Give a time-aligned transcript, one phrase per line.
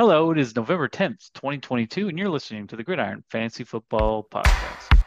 [0.00, 4.99] Hello, it is November 10th, 2022, and you're listening to the Gridiron Fantasy Football Podcast.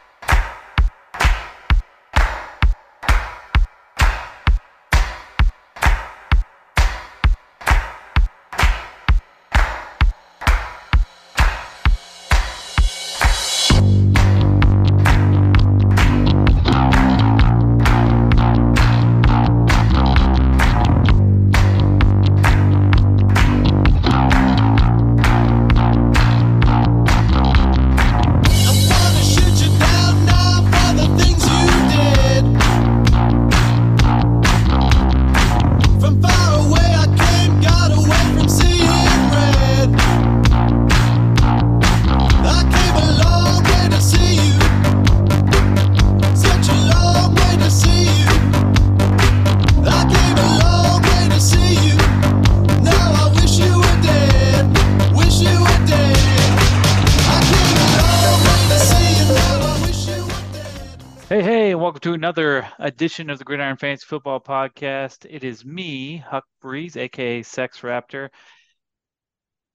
[62.84, 65.26] Edition of the Gridiron Fantasy Football Podcast.
[65.28, 68.28] It is me, Huck Breeze, aka Sex Raptor,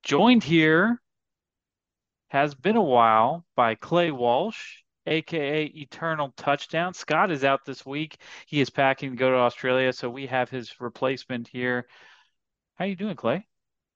[0.04, 1.02] joined here,
[2.30, 6.94] has been a while, by Clay Walsh, aka Eternal Touchdown.
[6.94, 8.18] Scott is out this week.
[8.46, 11.88] He is packing to go to Australia, so we have his replacement here.
[12.76, 13.48] How are you doing, Clay?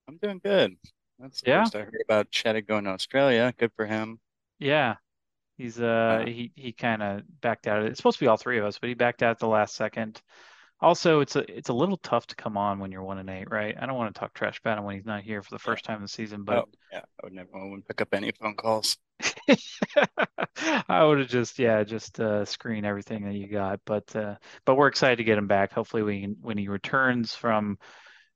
[0.08, 0.76] I'm doing good.
[1.20, 1.64] That's the Yeah?
[1.64, 3.54] first I heard about Chaddick going to Australia.
[3.56, 4.20] Good for him.
[4.58, 4.96] Yeah.
[5.58, 7.84] He's uh he he kind of backed out.
[7.84, 9.76] It's supposed to be all three of us, but he backed out at the last
[9.76, 10.22] second.
[10.82, 13.50] Also, it's a it's a little tough to come on when you're one and eight,
[13.50, 13.76] right?
[13.80, 15.86] I don't want to talk trash about him when he's not here for the first
[15.86, 17.00] time of the season, but Oh, yeah.
[17.00, 18.98] I would never I wouldn't pick up any phone calls.
[20.90, 23.80] I would have just yeah, just uh screen everything that you got.
[23.86, 25.72] But uh but we're excited to get him back.
[25.72, 27.78] Hopefully we can when he returns from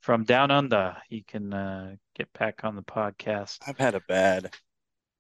[0.02, 3.58] from down under, he can uh get back on the podcast.
[3.68, 4.54] I've had a bad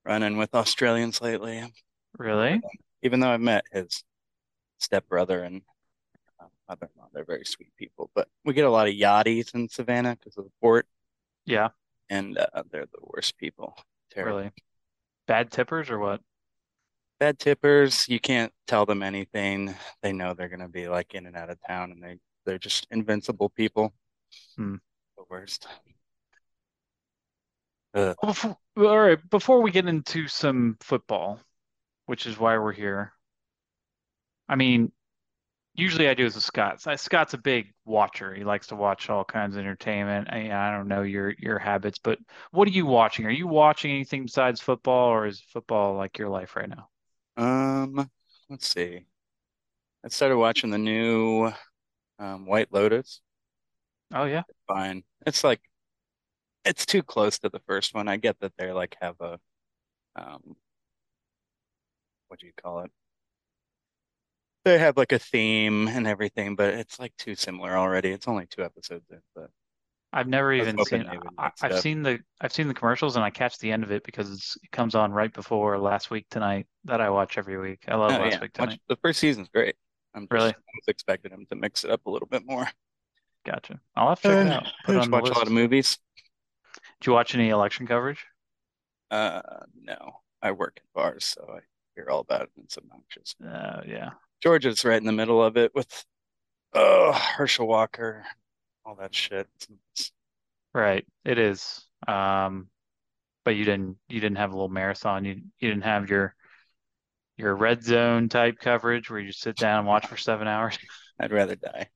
[0.05, 1.73] run-in with Australians lately.
[2.17, 2.61] Really?
[3.03, 4.03] Even though I met his
[4.79, 5.61] stepbrother and
[6.67, 8.09] mother-in-law, they're very sweet people.
[8.13, 10.87] But we get a lot of yachties in Savannah because of the port,
[11.45, 11.69] Yeah,
[12.09, 13.75] and uh, they're the worst people.
[14.11, 14.37] Terrible.
[14.37, 14.51] really.
[15.27, 16.21] Bad tippers or what?
[17.19, 18.07] Bad tippers.
[18.07, 19.73] You can't tell them anything.
[20.01, 22.87] They know they're gonna be like in and out of town, and they they're just
[22.91, 23.93] invincible people.
[24.55, 24.75] Hmm.
[25.17, 25.67] The worst.
[27.93, 28.15] Ugh.
[28.21, 31.39] Before, all right, before we get into some football,
[32.07, 33.13] which is why we're here.
[34.49, 34.91] I mean,
[35.75, 36.81] usually I do this with Scott.
[36.99, 38.33] Scott's a big watcher.
[38.33, 40.29] He likes to watch all kinds of entertainment.
[40.31, 42.19] I, I don't know your your habits, but
[42.51, 43.25] what are you watching?
[43.25, 46.89] Are you watching anything besides football, or is football like your life right now?
[47.37, 48.09] Um,
[48.49, 49.05] let's see.
[50.03, 51.51] I started watching the new
[52.19, 53.21] um, White Lotus.
[54.13, 55.03] Oh yeah, Fine.
[55.25, 55.61] It's like
[56.65, 58.07] it's too close to the first one.
[58.07, 59.39] I get that they're like have a
[60.15, 60.55] um
[62.27, 62.91] what do you call it?
[64.65, 68.09] They have like a theme and everything, but it's like too similar already.
[68.11, 69.49] It's only two episodes in, but
[70.11, 71.05] I've never even seen.
[71.37, 71.81] I, it up.
[71.81, 74.57] seen the I've seen the commercials and I catch the end of it because it's,
[74.63, 77.83] it comes on right before last week tonight that I watch every week.
[77.87, 78.41] I love Oh, last yeah.
[78.41, 79.75] week Watch- the first season's great.
[80.13, 80.49] I'm just Really?
[80.49, 82.67] I was expecting them to mix it up a little bit more.
[83.45, 83.79] Gotcha.
[83.95, 84.67] I'll have to check it And out.
[84.67, 85.97] I Put it just watch a lot of movies.
[86.99, 88.25] Did you watch any election coverage?
[89.11, 89.41] Uh,
[89.81, 91.59] no, I work in bars, so I
[91.97, 92.49] hear all about it.
[92.63, 93.35] It's obnoxious.
[93.43, 94.11] Uh, yeah.
[94.41, 96.05] Georgia's right in the middle of it with,
[96.73, 98.23] oh, Herschel Walker,
[98.85, 99.47] all that shit.
[100.73, 101.05] Right.
[101.25, 101.85] It is.
[102.07, 102.69] Um,
[103.43, 105.23] but you didn't you didn't have a little marathon.
[105.23, 106.35] You you didn't have your
[107.37, 110.77] your red zone type coverage where you just sit down and watch for seven hours.
[111.19, 111.87] I'd rather die.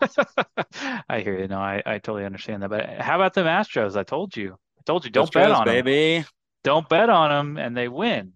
[1.08, 1.48] I hear you.
[1.48, 2.70] No, I, I totally understand that.
[2.70, 3.96] But how about the Astros?
[3.96, 4.52] I told you.
[4.78, 5.84] I told you don't bet Astros, on them.
[5.84, 6.24] baby.
[6.64, 8.32] Don't bet on them and they win.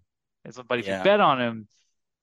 [0.67, 1.03] But if you Yeah.
[1.03, 1.67] bet on them,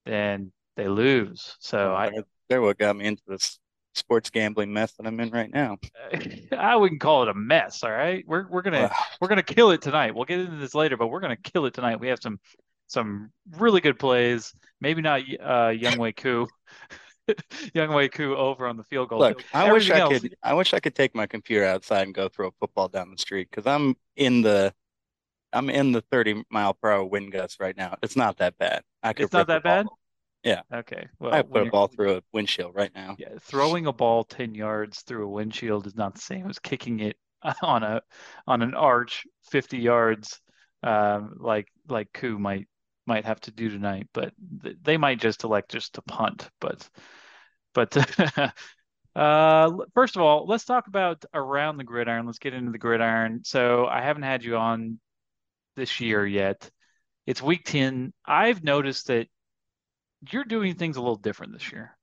[0.07, 1.57] then they lose.
[1.61, 3.59] So I They're, they're what got me into this
[3.95, 5.79] sports gambling mess that I'm in right now.
[6.59, 8.25] I wouldn't call it a mess, all right?
[8.27, 8.91] We're we're gonna
[9.21, 10.15] we're gonna kill it tonight.
[10.15, 12.00] We'll get into this later, but we're gonna kill it tonight.
[12.00, 12.38] We have some
[12.88, 14.53] some really good plays.
[14.81, 16.49] Maybe not uh Younghoe Koo.
[17.75, 19.20] Younghoe Koo over on the field goal.
[19.20, 20.37] Look, I wish I else- could.
[20.43, 23.17] I wish I could take my computer outside and go throw a football down the
[23.19, 24.75] street because I'm in the,
[25.55, 27.97] I'm in the 30 mile per hour wind gust right now.
[28.03, 28.83] It's not that bad.
[29.03, 29.87] I could It's not that bad?
[29.87, 29.99] ball.
[30.43, 30.62] Yeah.
[30.73, 31.06] Okay.
[31.19, 33.17] Well, I put a ball through a windshield right now.
[33.19, 37.01] yeah, throwing a ball 10 yards through a windshield is not the same as kicking
[37.01, 37.17] it
[37.62, 38.03] on a
[38.47, 40.41] on an arch 50 yards
[40.83, 42.69] um, like like Koo might
[43.06, 46.51] might have to do tonight, but th- they might just elect just to punt.
[46.61, 46.89] But
[47.75, 47.97] but
[49.17, 52.27] Uh, first of all, let's talk about around the gridiron.
[52.27, 53.43] Let's get into the gridiron.
[53.45, 54.99] So I haven't had you on
[55.76, 56.71] this year yet.
[57.26, 58.12] It's week 10.
[58.26, 59.29] I've noticed that
[60.31, 61.97] you're doing things a little different this year.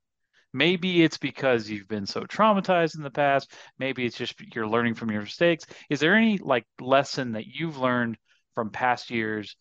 [0.52, 3.52] Maybe it's because you've been so traumatized in the past.
[3.78, 5.64] Maybe it's just you're learning from your mistakes.
[5.88, 8.18] Is there any like lesson that you've learned
[8.54, 9.56] from past years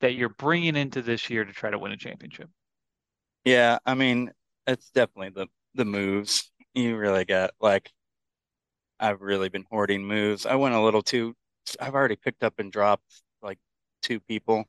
[0.00, 2.50] that you're bringing into this year to try to win a championship?
[3.44, 4.32] Yeah, I mean,
[4.66, 6.50] it's definitely the the moves.
[6.74, 7.90] You really got like
[8.98, 10.46] I've really been hoarding moves.
[10.46, 11.34] I went a little too.
[11.80, 13.58] I've already picked up and dropped like
[14.02, 14.64] two people,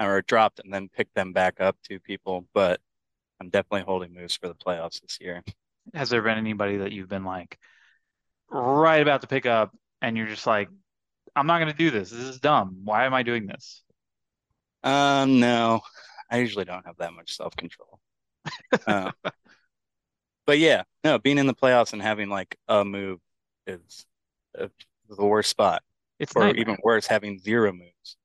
[0.00, 2.46] or dropped and then picked them back up two people.
[2.54, 2.80] But
[3.40, 5.42] I'm definitely holding moves for the playoffs this year.
[5.94, 7.58] Has there been anybody that you've been like
[8.50, 10.68] right about to pick up and you're just like,
[11.34, 12.10] I'm not going to do this.
[12.10, 12.80] This is dumb.
[12.84, 13.82] Why am I doing this?
[14.82, 15.80] Um, no,
[16.30, 18.00] I usually don't have that much self-control.
[18.86, 19.10] Uh,
[20.46, 23.20] but yeah, no, being in the playoffs and having like a move
[23.66, 24.06] is
[24.58, 24.68] uh,
[25.08, 25.82] the worst spot,
[26.18, 26.60] It's or nightmare.
[26.62, 28.16] even worse, having zero moves.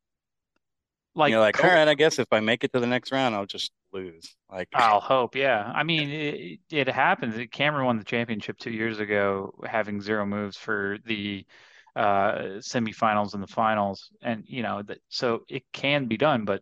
[1.13, 3.11] Like, You're like, co- all right, I guess if I make it to the next
[3.11, 4.35] round, I'll just lose.
[4.49, 5.35] Like, I'll hope.
[5.35, 5.69] Yeah.
[5.73, 7.35] I mean, it, it happens.
[7.51, 11.45] Cameron won the championship two years ago, having zero moves for the
[11.93, 14.09] uh semifinals and the finals.
[14.21, 16.61] And, you know, that so it can be done, but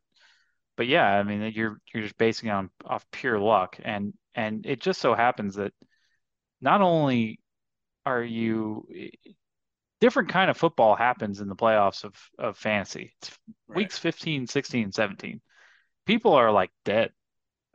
[0.76, 3.78] but yeah, I mean, you're you're just basing it on off pure luck.
[3.84, 5.74] And and it just so happens that
[6.62, 7.40] not only
[8.06, 8.88] are you
[10.02, 13.14] different kind of football happens in the playoffs of of fantasy.
[13.22, 13.38] It's
[13.68, 13.90] right.
[13.90, 15.42] weeks 15, 16, 17.
[16.06, 17.12] People are like dead.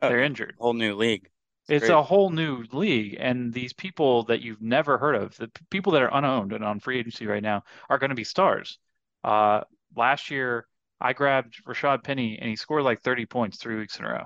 [0.01, 0.57] Oh, They're yeah, injured.
[0.57, 1.29] whole new league.
[1.67, 1.89] It's crazy.
[1.89, 6.01] a whole new league, and these people that you've never heard of, the people that
[6.03, 8.77] are unowned and on free agency right now, are going to be stars.
[9.23, 9.61] Uh,
[9.95, 10.67] last year,
[11.01, 14.25] I grabbed Rashad Penny, and he scored like 30 points three weeks in a row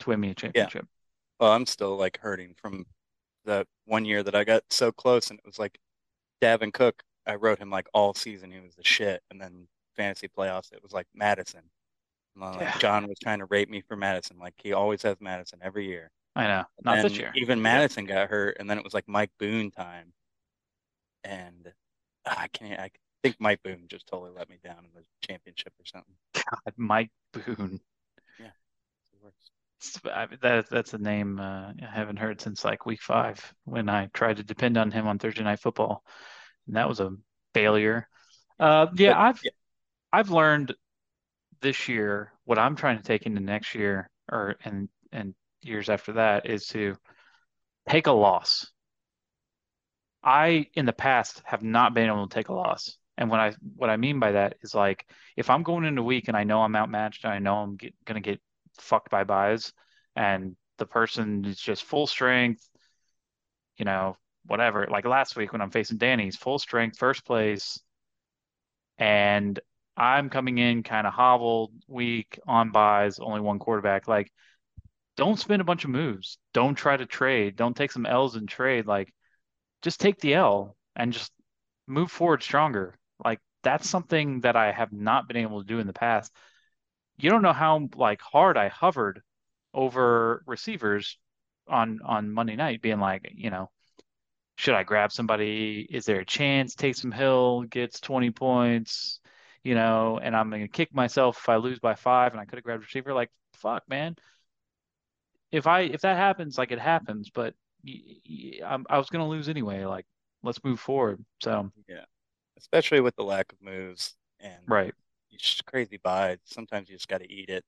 [0.00, 0.68] to win me a Yeah.
[0.68, 0.86] championship.
[1.40, 2.86] Well, I'm still like hurting from
[3.46, 5.78] that one year that I got so close, and it was like
[6.42, 7.04] Dalvin Cook.
[7.28, 8.50] I wrote him like all season.
[8.50, 11.62] He was the shit, and then fantasy playoffs, it was like Mattison.
[12.36, 14.38] Like Yeah, John was trying to rate me for Mattison.
[14.38, 16.10] Like he always has Mattison every year.
[16.36, 16.64] I know.
[16.78, 17.32] And Not this year.
[17.34, 20.12] even Madison got hurt, and then it was like Mike Boone time,
[21.24, 21.72] and
[22.24, 22.80] I can't.
[22.80, 22.90] I
[23.22, 26.14] think Mike Boone just totally let me down in the championship or something.
[26.34, 27.80] God, Mike Boone.
[28.38, 28.50] Yeah,
[29.02, 30.40] it's the worst.
[30.40, 34.36] That that's a name uh, I haven't heard since like week five when I tried
[34.36, 36.04] to depend on him on Thursday Night Football,
[36.68, 37.12] and that was a
[37.54, 38.08] failure.
[38.60, 39.52] Uh, yeah, But I've yeah,
[40.12, 40.74] I've learned
[41.60, 46.14] this year what I'm trying to take into next year or and and years after
[46.14, 46.96] that is to
[47.88, 48.66] take a loss.
[50.22, 52.96] I in the past have not been able to take a loss.
[53.16, 55.06] And what I what I mean by that is like
[55.36, 57.76] if I'm going into a week and I know I'm outmatched and I know I'm
[57.76, 58.40] get, gonna get
[58.78, 59.72] fucked by byes
[60.16, 62.68] and the person is just full strength,
[63.76, 64.16] you know,
[64.48, 64.88] whatever.
[64.90, 67.80] Like last week when I'm facing Danny's full strength, first place,
[68.98, 69.58] and
[69.96, 74.08] I'm coming in kind of hobbled, weak, on byes, only one quarterback.
[74.08, 74.32] Like,
[75.16, 76.38] don't spend a bunch of moves.
[76.54, 77.56] Don't try to trade.
[77.56, 78.86] Don't take some L's and trade.
[78.86, 79.12] Like,
[79.82, 81.32] just take the L and just
[81.86, 82.98] move forward stronger.
[83.24, 86.32] Like, that's something that I have not been able to do in the past.
[87.18, 89.22] You don't know how like hard I hovered
[89.74, 91.18] over receivers
[91.68, 93.70] on on Monday night, being like, you know,
[94.58, 95.86] should I grab somebody?
[95.88, 99.20] Is there a chance Taysom Hill gets 20 points?
[99.62, 102.56] You know, and I'm gonna kick myself if I lose by five and I could
[102.56, 103.14] have grabbed a receiver.
[103.14, 104.16] Like, fuck, man.
[105.52, 107.54] If I if that happens, like it happens, but
[108.64, 109.84] I'm, I was gonna lose anyway.
[109.84, 110.06] Like,
[110.42, 111.24] let's move forward.
[111.40, 112.04] So, yeah,
[112.58, 114.94] especially with the lack of moves and right.
[115.30, 116.38] it's just crazy byes.
[116.44, 117.64] Sometimes you just got to eat it.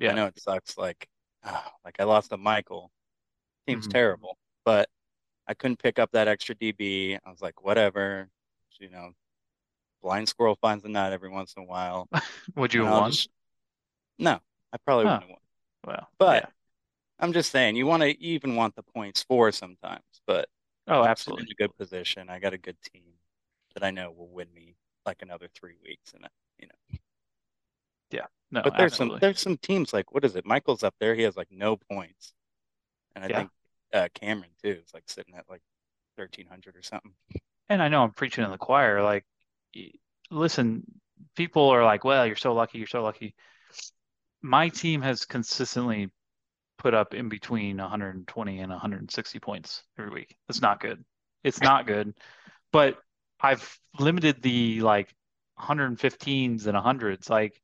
[0.00, 0.12] Yeah.
[0.12, 0.76] I know it sucks.
[0.76, 1.08] Like,
[1.44, 2.90] ah, like I lost to Michael.
[3.66, 4.88] Team's hmm terrible, but
[5.48, 7.18] I couldn't pick up that extra DB.
[7.24, 8.28] I was like, whatever,
[8.80, 9.12] you know,
[10.02, 12.08] blind squirrel finds a nut every once in a while,
[12.56, 13.10] Would you and have won?
[13.12, 13.28] just
[14.18, 14.40] no,
[14.72, 15.20] I probably Huh.
[15.20, 15.40] wouldn't have won.
[15.86, 16.50] Well, But yeah.
[17.20, 20.02] I'm just saying, you want to even want the points for sometimes.
[20.26, 20.48] But
[20.88, 21.52] Oh, I'm sitting in absolutely.
[21.52, 22.30] a good position.
[22.30, 23.04] I got a good team
[23.74, 24.76] that I know will win me
[25.06, 26.28] like another three weeks, and uh,
[26.58, 26.98] you know.
[28.10, 28.26] Yeah.
[28.50, 30.46] No, But there's some there's some teams like what is it?
[30.46, 31.14] Michael's up there.
[31.14, 32.34] He has like no points,
[33.14, 33.40] and I Yeah.
[33.40, 33.50] think
[33.92, 35.62] uh, Cameron too It's like sitting at like
[36.16, 37.12] 1300 or something.
[37.68, 39.02] And I know I'm preaching in the choir.
[39.02, 39.24] Like,
[40.30, 40.84] listen,
[41.36, 42.78] people are like, well, you're so lucky.
[42.78, 43.34] You're so lucky.
[44.42, 46.10] My team has consistently
[46.78, 50.36] put up in between 120 and 160 points every week.
[50.48, 51.04] It's not good.
[51.44, 52.14] It's not good.
[52.72, 52.98] But
[53.40, 55.14] I've limited the like
[55.58, 57.28] 115s and 100s.
[57.28, 57.60] Like,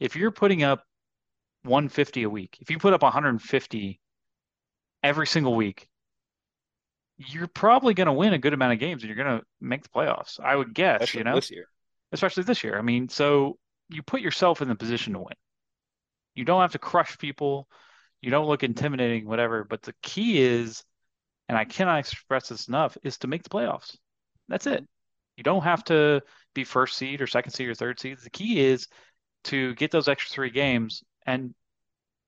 [0.00, 0.82] if you're putting up
[1.64, 4.00] 150 a week, if you put up 150
[5.02, 5.88] every single week,
[7.16, 9.82] you're probably going to win a good amount of games and you're going to make
[9.82, 10.38] the playoffs.
[10.40, 11.66] I would guess, especially you know, this year.
[12.12, 12.78] especially this year.
[12.78, 15.34] I mean, so you put yourself in the position to win.
[16.34, 17.68] You don't have to crush people.
[18.20, 19.64] You don't look intimidating, whatever.
[19.64, 20.84] But the key is,
[21.48, 23.96] and I cannot express this enough, is to make the playoffs.
[24.48, 24.86] That's it.
[25.36, 26.22] You don't have to
[26.54, 28.18] be first seed or second seed or third seed.
[28.22, 28.88] The key is
[29.44, 31.54] to get those extra three games and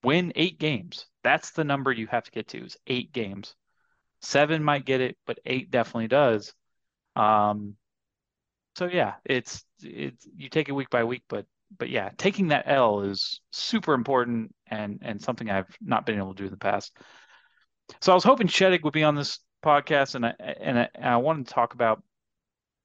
[0.02, 1.06] win eight games.
[1.22, 3.54] That's the number you have to get to is eight games.
[4.22, 6.52] Seven might get it, but eight definitely does.
[7.16, 7.76] Um,
[8.76, 12.64] so yeah, it's it's you take it week by week, but but yeah, taking that
[12.66, 16.56] L is super important and and something I've not been able to do in the
[16.56, 16.96] past.
[18.00, 21.08] So I was hoping Sheddick would be on this podcast, and I and I, and
[21.08, 22.02] I wanted to talk about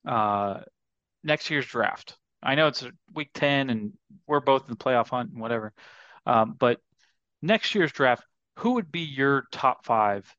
[0.08, 0.62] uh,
[1.24, 2.18] next year's draft.
[2.42, 3.94] I know it's week ten, and
[4.28, 5.74] we're both in the playoff hunt and whatever.
[6.26, 6.80] Um, but
[7.46, 8.24] next year's draft,
[8.58, 10.34] who would be your top five?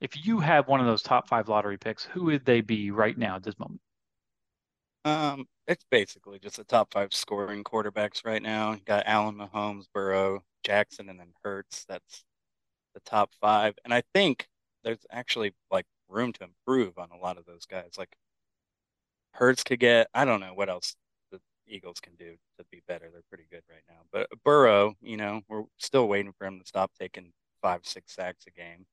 [0.00, 3.16] If you had one of those top five lottery picks, who would they be right
[3.16, 3.80] now at this moment?
[5.04, 8.72] Um, it's basically just the top five scoring quarterbacks right now.
[8.72, 11.84] You got Allen, Mahomes, Burrow, Jackson, and then Hurts.
[11.88, 12.24] That's
[12.94, 13.74] the top five.
[13.84, 14.46] And I think
[14.82, 17.92] there's actually like room to improve on a lot of those guys.
[17.98, 18.14] Like
[19.32, 20.96] Hurts could get, I don't know what else
[21.66, 23.10] Eagles can do to be better.
[23.12, 24.02] They're pretty good right now.
[24.12, 28.44] But Burrow, you know, we're still waiting for him to stop taking five, six sacks
[28.46, 28.86] a game.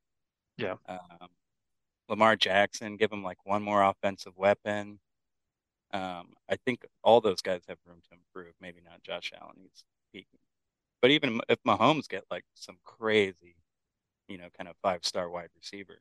[0.58, 0.76] Yeah.
[0.88, 1.30] Um,
[2.10, 5.00] Lamar Jackson, give him like one more offensive weapon.
[5.94, 8.54] Um, I think all those guys have room to improve.
[8.62, 9.56] Maybe not Josh Allen.
[9.62, 10.40] He's peaking.
[11.02, 13.56] But even if Mahomes get like some crazy,
[14.28, 16.00] you know, kind of five star wide receiver,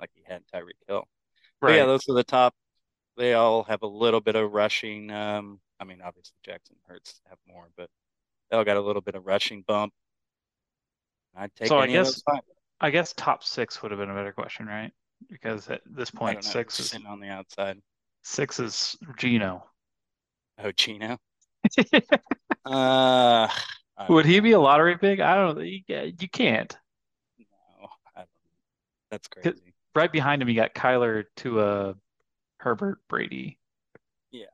[0.00, 1.06] like he had Tyreek Hill.
[1.60, 2.54] But yeah, those are the top.
[3.16, 5.10] They all have a little bit of rushing.
[5.10, 7.88] Um, I mean, obviously Jackson Hurts have more, but
[8.50, 9.92] they all got a little bit of rushing bump.
[11.36, 12.22] I'd take So I guess.
[12.80, 14.92] I guess top six would have been a better question, right?
[15.30, 17.80] Because at this point, six is on the outside.
[18.22, 19.64] six is Geno.
[20.62, 21.18] Oh, Geno.
[22.66, 23.48] Uh,
[24.08, 25.20] Would he be a lottery pick?
[25.20, 25.62] I don't know.
[25.62, 26.76] You, you can't.
[27.38, 28.28] No, I don't.
[29.08, 29.72] That's crazy.
[29.94, 31.92] Right behind him, you got Kyler to uh,
[32.58, 33.58] Herbert Brady.
[34.30, 34.46] Yeah.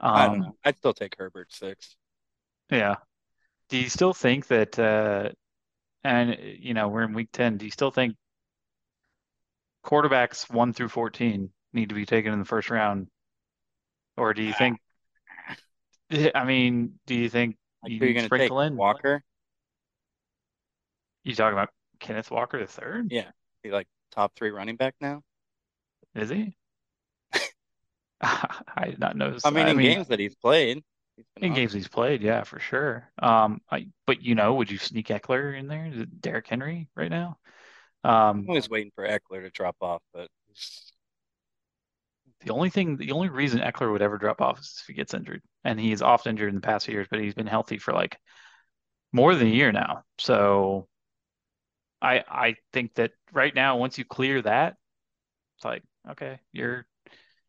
[0.00, 0.56] I don't Um, know.
[0.64, 1.96] I'd still take Herbert six.
[2.70, 2.96] yeah.
[3.68, 5.30] Do you still think that, uh,
[6.04, 8.16] and you know, we're in week 10, do you still think
[9.84, 13.08] quarterbacks one through 14 need to be taken in the first round?
[14.16, 14.78] Or do you think,
[16.10, 18.66] I mean, do you think Like, you are need to gonna sprinkle take?
[18.72, 18.76] in?
[18.76, 19.22] Walker?
[21.24, 23.10] You talking about Kenneth Walker the third?
[23.10, 23.30] Yeah.
[23.62, 25.22] He like top three running back now.
[26.14, 26.56] Is he?
[28.22, 29.44] I did not notice.
[29.44, 30.82] I mean, in mean, games that he's played,
[31.16, 33.10] he's in games he's played, yeah, for sure.
[33.18, 35.86] Um, I, but you know, would you sneak Ekeler in there?
[35.86, 37.38] it Derrick Henry right now?
[38.04, 40.28] I'm Um, always waiting for Ekeler to drop off, but
[42.40, 45.14] the only thing, the only reason Ekeler would ever drop off is if he gets
[45.14, 47.92] injured, and he's often injured in the past few years, but he's been healthy for
[47.92, 48.18] like
[49.12, 50.04] more than a year now.
[50.18, 50.88] So
[52.02, 54.76] I, I think that right now, once you clear that,
[55.56, 56.86] it's like, okay, you're,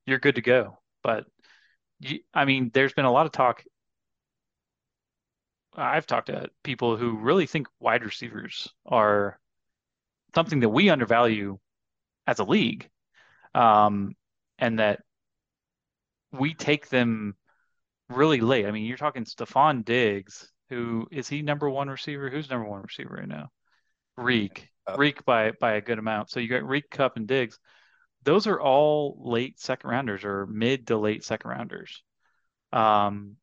[0.08, 0.80] you're good to go.
[1.04, 1.26] But
[2.00, 3.64] you, I mean, there's been a lot of talk.
[5.76, 9.40] I've talked to people who really think wide receivers are
[10.34, 11.60] something that we undervalue
[12.26, 12.90] as a league,
[13.54, 14.16] um,
[14.58, 15.02] and that
[16.32, 17.36] we take them
[18.10, 18.66] really late.
[18.66, 22.30] I mean, you're talking Stefon Diggs, who is he number one receiver?
[22.30, 23.50] Who's number one receiver right now?
[24.18, 24.70] Reek.
[24.96, 26.30] Reek by by a good amount.
[26.30, 27.60] So you got Reek, Kupp, and Diggs.
[28.24, 32.04] Those are all late second rounders or mid to late second rounders.
[32.74, 33.38] Um,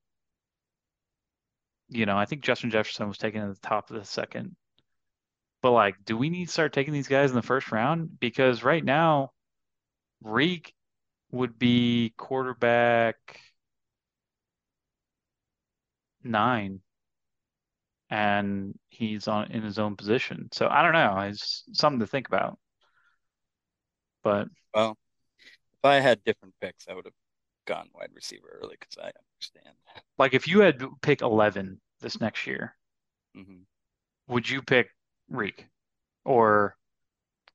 [1.89, 4.57] you know, I think Justin Jefferson was taken at the top of the second.
[5.63, 8.21] But like, do we need to start taking these guys in the first round?
[8.21, 9.33] Because right now,
[10.23, 10.75] Reek
[11.31, 13.17] would be quarterback
[16.23, 16.81] nine,
[18.11, 20.49] and he's on in his own position.
[20.53, 21.19] So I don't know.
[21.21, 22.59] It's something to think about.
[24.25, 24.97] But well,
[25.75, 27.15] if I had different picks, I would have
[27.67, 29.77] gone wide receiver early because I understand.
[30.19, 32.77] like, if you had pick 11 this next year,
[33.35, 33.63] hmm
[34.29, 34.89] would you pick
[35.29, 35.67] Reek
[36.25, 36.77] or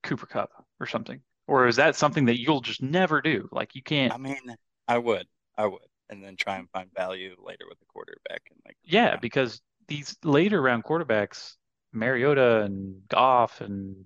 [0.04, 1.22] Cooper Kupp or something?
[1.48, 3.50] Or is that something that you'll just never do?
[3.52, 4.14] Like, you can't.
[4.14, 4.56] I mean,
[4.88, 8.60] I would, I would, and then try and find value later with the quarterback and
[8.66, 11.56] like Yeah, because these later round quarterbacks,
[11.92, 14.06] Mariota and Goff and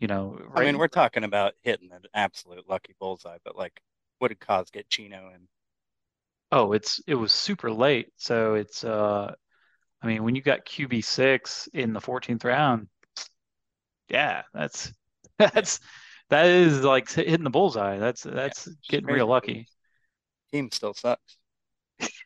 [0.00, 3.80] you know, I mean, we're talking about hitting an absolute lucky bullseye, but like,
[4.18, 5.46] what did Cos get Geno and
[6.52, 8.08] Oh, it's it was super late.
[8.16, 9.34] So it's uh
[10.02, 12.88] I mean, when you got QB six in the 14th round,
[14.08, 14.92] yeah, that's
[15.38, 15.80] That's
[16.28, 17.98] that is like hitting the bullseye.
[17.98, 19.66] That's that's It's getting real lucky.
[20.52, 21.38] Team still sucks.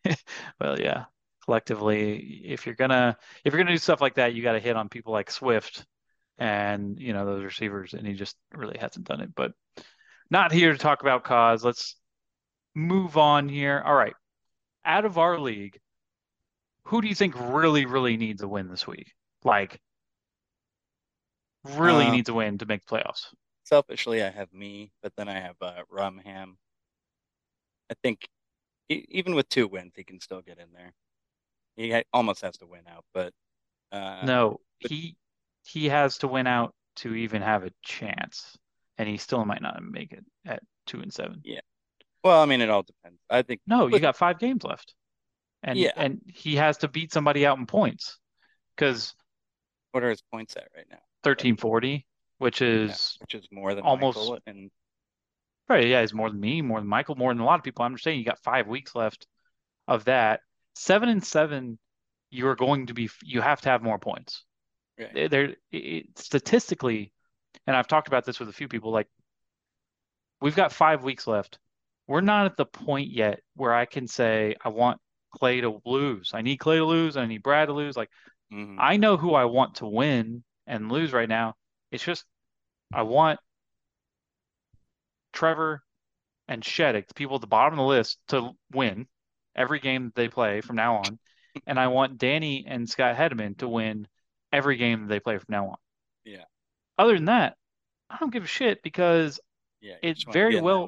[0.60, 1.04] Well, yeah.
[1.44, 4.76] Collectively, if you're gonna if you're gonna do stuff like that, you got to hit
[4.76, 5.84] on people like Swift
[6.38, 9.34] and you know those receivers, and he just really hasn't done it.
[9.34, 9.52] But
[10.30, 11.64] not here to talk about cause.
[11.64, 11.96] Let's
[12.74, 13.82] move on here.
[13.84, 14.14] All right.
[14.84, 15.78] Out of our league,
[16.84, 19.12] who do you think really, really needs a win this week?
[19.44, 19.80] Like,
[21.64, 23.32] really Uh, needs a win to make the playoffs.
[23.64, 26.56] Selfishly, I have me, but then I have uh, Rumham.
[27.90, 28.28] I think
[28.88, 30.92] e even with two wins, he can still get in there.
[31.76, 33.32] He ha almost has to win out, but
[33.92, 35.16] uh, No, but he
[35.64, 38.56] he has to win out to even have a chance,
[38.98, 41.40] and he still might not make it at two and seven.
[41.44, 41.60] yeah.
[42.22, 43.20] Well, I mean, it all depends.
[43.28, 44.94] I think No, you got five games left,
[45.62, 45.92] and yeah.
[45.96, 48.18] and he has to beat somebody out in points
[48.76, 49.14] because
[49.92, 50.98] What are his points at right now?
[51.24, 52.06] Like, 1340,
[52.38, 54.70] which yeah, is which is more than almost Michael, and
[55.68, 55.86] right.
[55.86, 57.84] Yeah, he's more than me, more than Michael, more than a lot of people.
[57.84, 59.26] I'm just saying you got five weeks left
[59.88, 60.40] of that.
[60.74, 61.78] Seven and seven,
[62.30, 63.08] you are going to be.
[63.22, 64.44] You have to have more points.
[64.98, 65.30] Right.
[65.30, 67.12] There- it, statistically,
[67.66, 68.90] and I've talked about this with a few people.
[68.90, 69.08] Like
[70.40, 71.58] we've got five weeks left.
[72.06, 75.00] We're not at the point yet where I can say I want
[75.32, 76.32] Clay to lose.
[76.34, 77.16] I need Clay to lose.
[77.16, 77.96] I need Brad to lose.
[77.96, 78.10] Like
[78.50, 81.54] hmm I know who I want to win and lose right now.
[81.90, 82.24] It's just
[82.92, 83.40] I want
[85.32, 85.82] Trevor
[86.48, 89.06] and Sheddick, the people at the bottom of the list, to win
[89.56, 91.18] every game that they play from now on.
[91.66, 94.08] And I want Danny and Scott Hedman to win
[94.54, 95.76] every game that they play from now on.
[96.24, 96.44] Yeah,
[96.96, 97.56] Other than that,
[98.08, 99.40] I don't give a shit because
[99.80, 99.96] yeah.
[100.02, 100.86] You it just want to very get in that well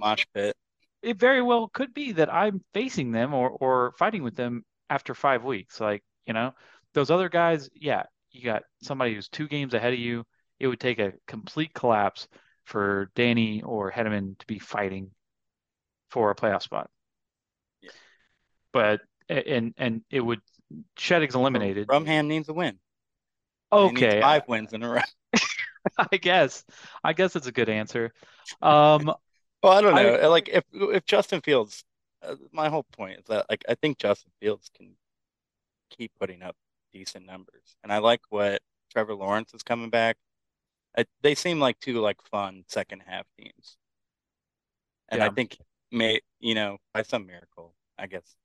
[1.03, 5.15] it very well could be that I'm facing them or or fighting with them after
[5.15, 5.81] five weeks.
[5.81, 6.53] Like, you know,
[6.95, 10.25] those other guys, yeah, you got somebody who's two games ahead of you.
[10.59, 12.27] It would take a complete collapse
[12.65, 15.11] for Danny or Hedman to be fighting
[16.11, 16.89] for a playoff spot.
[17.83, 17.91] Yeah.
[18.73, 20.41] But and and it would
[20.99, 21.87] Sheddick's But eliminated.
[21.89, 22.79] Rumham needs a win.
[23.75, 25.01] And he needs Okay, I, five wins in a row.
[26.13, 26.65] I guess.
[27.05, 28.13] I guess it's a good answer.
[28.63, 29.13] Um,
[29.63, 30.31] Well, I don't I know.
[30.31, 31.85] Like if if Justin Fields,
[32.23, 34.97] uh, my whole point is that like I think Justin Fields can
[35.91, 36.57] keep putting up
[36.93, 40.17] decent numbers, and I like what Trevor Lawrence is coming back.
[40.97, 43.77] I, they seem like two like fun second half teams,
[45.09, 45.59] and I think
[45.93, 48.37] may you know by some miracle, I guess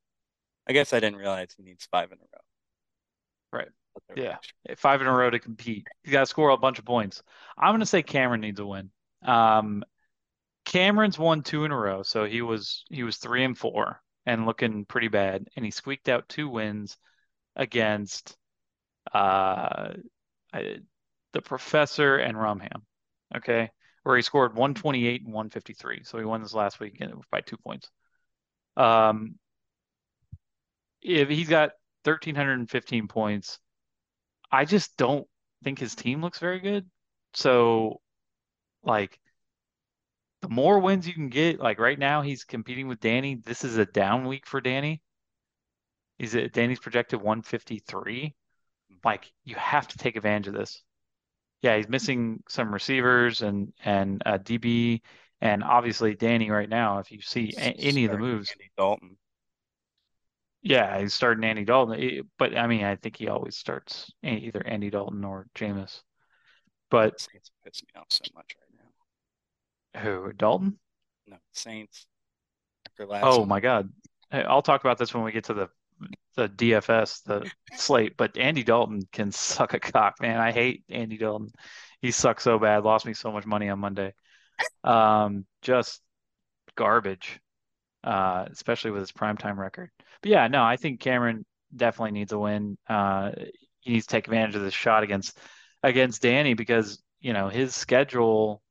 [0.68, 3.60] I guess I didn't realize he needs five in a row.
[3.60, 3.70] Right.
[4.16, 4.38] Yeah.
[4.78, 5.88] Five in a row to compete.
[6.04, 7.22] You got to score a bunch of points.
[7.58, 8.90] I'm going to say Cameron needs a win.
[9.24, 9.84] Um,
[10.66, 14.46] Cameron's won two in a row, so he was he was three and four and
[14.46, 16.98] looking pretty bad, and he squeaked out two wins
[17.56, 18.38] against
[19.14, 19.94] uh
[20.54, 20.80] I-
[21.34, 22.84] the professor and Rumham.
[23.36, 23.72] Okay,
[24.04, 27.02] where he scored 128 and 153, so he won this last week
[27.32, 27.90] by two points.
[28.78, 29.36] Um,
[31.02, 31.72] if he's got
[32.04, 33.60] 1,315 points,
[34.52, 35.28] I just don't
[35.64, 36.90] think his team looks very good.
[37.34, 38.02] So,
[38.84, 39.20] like,
[40.42, 43.36] the more wins you can get, like right now he's competing with Danny.
[43.36, 45.02] This is a down week for Danny.
[46.20, 48.36] Is it Danny's projected 153.
[49.04, 50.84] Like, you have to take advantage of this.
[51.62, 55.02] Yeah, he's missing some receivers and and uh, DB,
[55.42, 57.00] and obviously Danny right now.
[57.00, 59.18] If you see a- any of the moves, Andy Dalton.
[60.62, 62.30] Yeah, he's starting Andy Dalton.
[62.38, 66.02] But I mean, I think he always starts either Andy Dalton or Jameis.
[66.90, 68.80] But Saints piss me off so much right
[69.94, 70.02] now.
[70.02, 70.80] who, Dalton?
[71.28, 72.06] No, Saints
[72.88, 73.48] after last Oh week.
[73.48, 73.90] my God.
[74.32, 75.70] Hey, I'll talk about this when we get to the
[76.36, 78.18] the DFS, the slate.
[78.18, 80.40] But Andy Dalton can suck a cock, man.
[80.40, 81.50] I hate Andy Dalton.
[82.02, 82.84] He sucks so bad.
[82.84, 84.14] Lost me so much money on Monday.
[84.84, 86.02] Um, just
[86.76, 87.40] garbage.
[88.04, 89.92] Uh, especially with his primetime record.
[90.22, 92.78] But yeah, no, I think Cameron definitely needs a win.
[92.88, 93.32] Uh,
[93.82, 95.38] he needs to take advantage of this shot against
[95.84, 98.62] against Danny because you know his schedule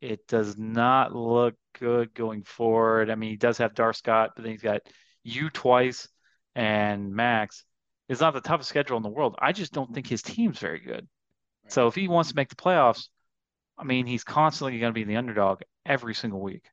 [0.00, 3.10] it does not look good going forward.
[3.10, 4.82] I mean, he does have Dar Scott, but then he's got
[5.22, 6.08] you twice
[6.54, 7.64] and Max.
[8.08, 9.36] It's not the toughest schedule in the world.
[9.38, 11.08] I just don't think his team's very good.
[11.68, 13.08] So if he wants to make the playoffs,
[13.76, 16.70] I mean, he's constantly going to be the underdog every single week.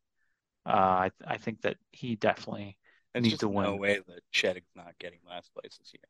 [0.65, 0.69] Uh,
[1.09, 2.77] I I think that he definitely
[3.15, 3.79] needs to no win.
[3.79, 6.07] way that Sheddick's not getting last place this year.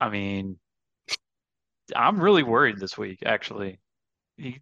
[0.00, 0.58] I mean,
[1.94, 3.78] I'm really worried this week, actually.
[4.36, 4.60] He,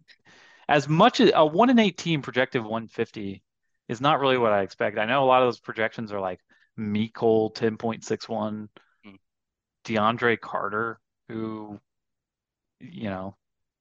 [0.69, 3.43] as much as a one in eight team projected 150
[3.87, 4.97] is not really what I expect.
[4.97, 6.39] I know a lot of those projections are like
[6.77, 8.69] Mecole 10.61,
[9.03, 9.15] Hmm.
[9.85, 11.79] DeAndre Carter, who,
[12.79, 13.35] you know,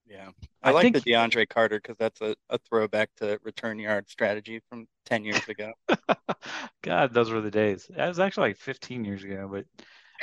[0.07, 0.31] Yeah.
[0.63, 4.09] I, I like think the DeAndre Carter because that's a, a throwback to return yard
[4.09, 5.73] strategy from 10 years ago.
[6.83, 7.91] God, those were the days.
[7.97, 9.65] That was actually like 15 years ago, but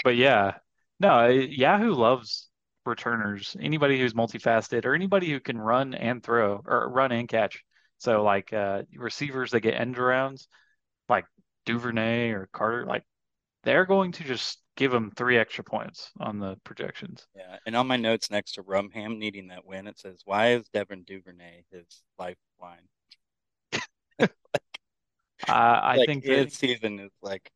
[0.04, 0.56] but yeah.
[1.00, 2.50] No, Yahoo loves
[2.86, 3.56] returners.
[3.60, 7.64] Anybody who's multifaceted or anybody who can run and throw or run and catch.
[7.98, 10.48] So like uh receivers that get end arounds,
[11.10, 11.26] like
[11.66, 13.04] Duvernay or Carter, like
[13.64, 17.28] they're going to just give them three extra points on the projections.
[17.36, 17.58] Yeah.
[17.66, 21.04] And on my notes next to Rumham needing that win, it says, Why is Devin
[21.04, 21.86] Duvernay his
[22.18, 22.88] lifeline?
[25.48, 27.50] Uh, I Like think his that season is like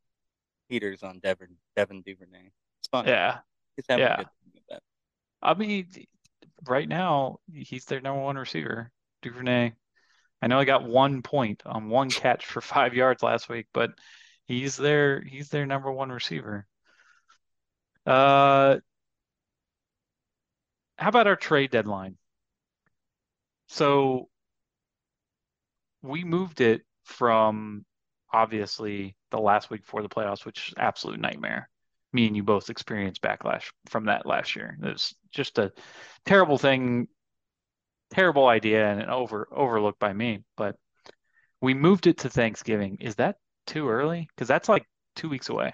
[0.70, 2.50] Peters on Devin Devin Duvernay.
[2.80, 3.06] It's fun.
[3.06, 3.40] yeah,
[3.76, 4.16] He's having a yeah.
[4.18, 4.82] good time with that.
[5.42, 5.88] I mean,
[6.68, 9.74] right now he's their number one receiver, Duvernay.
[10.42, 13.92] I know I got one point on one catch for five yards last week, but
[14.48, 16.66] he's their he's their number one receiver.
[18.06, 18.78] Uh,
[20.98, 22.18] how about our trade deadline?
[23.68, 24.30] So
[26.02, 27.86] we moved it from
[28.32, 31.70] obviously the last week before the playoffs, which is absolute nightmare.
[32.14, 34.78] Me and you both experienced backlash from that last year.
[34.82, 35.72] It was just a
[36.26, 37.08] terrible thing,
[38.12, 40.44] terrible idea, and an over overlooked by me.
[40.56, 40.78] But
[41.62, 42.98] we moved it to Thanksgiving.
[43.02, 44.28] Is that too early?
[44.36, 45.74] Because that's like two weeks away.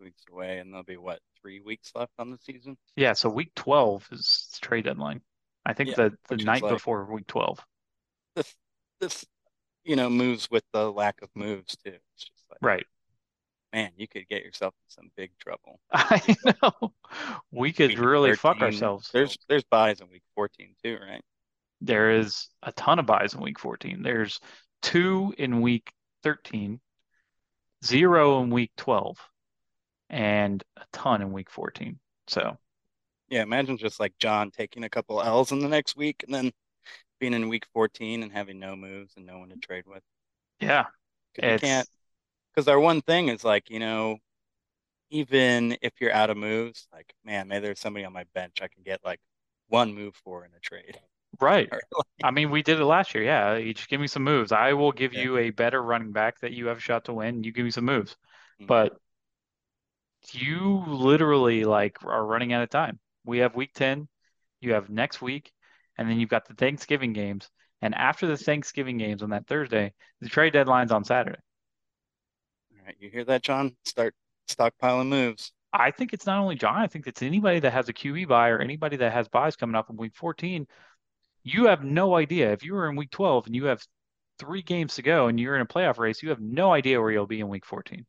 [0.00, 2.76] Weeks away, and there'll be what, three weeks left on the season?
[2.96, 5.20] Yeah, so week 12 is trade deadline.
[5.66, 7.64] I think Yeah, the the night like- before week 12.
[8.36, 8.54] This
[9.00, 9.24] this
[9.84, 11.90] you know moves with the lack of moves too.
[12.14, 12.86] It's just like Right.
[13.72, 15.80] man, you could get yourself in some big trouble.
[15.92, 16.92] I know.
[17.50, 19.10] We could Week really fuck ourselves.
[19.12, 21.22] There's there's byes in week 14 too, right?
[21.80, 24.02] There is a ton of byes in week 14.
[24.02, 24.40] There's
[24.82, 26.80] two in week 13,
[27.84, 29.16] zero in week 12,
[30.10, 31.98] and a ton in week 14.
[32.28, 32.58] So,
[33.28, 36.52] Yeah, imagine just like John taking a couple L's in the next week and then
[37.20, 40.02] being in week 14 and having no moves and no one to trade with.
[40.60, 40.84] yeah,
[41.34, 41.88] 'Cause you can't
[42.52, 44.18] because our one thing is like, you know,
[45.10, 48.68] even if you're out of moves, like, man, maybe there's somebody on my bench I
[48.68, 49.20] can get like
[49.68, 51.00] one move for in a trade.
[51.40, 51.72] right.
[52.22, 53.22] I mean, we did it last year.
[53.24, 54.50] Yeah, you just give me some moves.
[54.50, 55.22] I will give Yeah.
[55.22, 57.44] you a better running back that you have a shot to win.
[57.44, 58.16] You give me some moves.
[58.58, 58.66] Mhm.
[58.66, 58.98] But
[60.32, 62.98] you literally like are running out of time.
[63.24, 64.08] We have week 10,
[64.60, 65.52] you have next week,
[65.96, 67.48] and then you've got the Thanksgiving games.
[67.80, 71.38] And after the Thanksgiving games on that Thursday, the trade deadline's on Saturday.
[72.72, 73.76] All right, you hear that, John?
[73.84, 74.14] Start
[74.48, 75.52] stockpiling moves.
[75.72, 78.48] I think it's not only John, I think it's anybody that has a QE bye
[78.48, 80.66] or anybody that has byes coming up in week 14.
[81.44, 82.52] You have no idea.
[82.52, 83.84] If you were in week 12 and you have
[84.38, 87.10] three games to go and you're in a playoff race, you have no idea where
[87.10, 88.06] you'll be in week 14.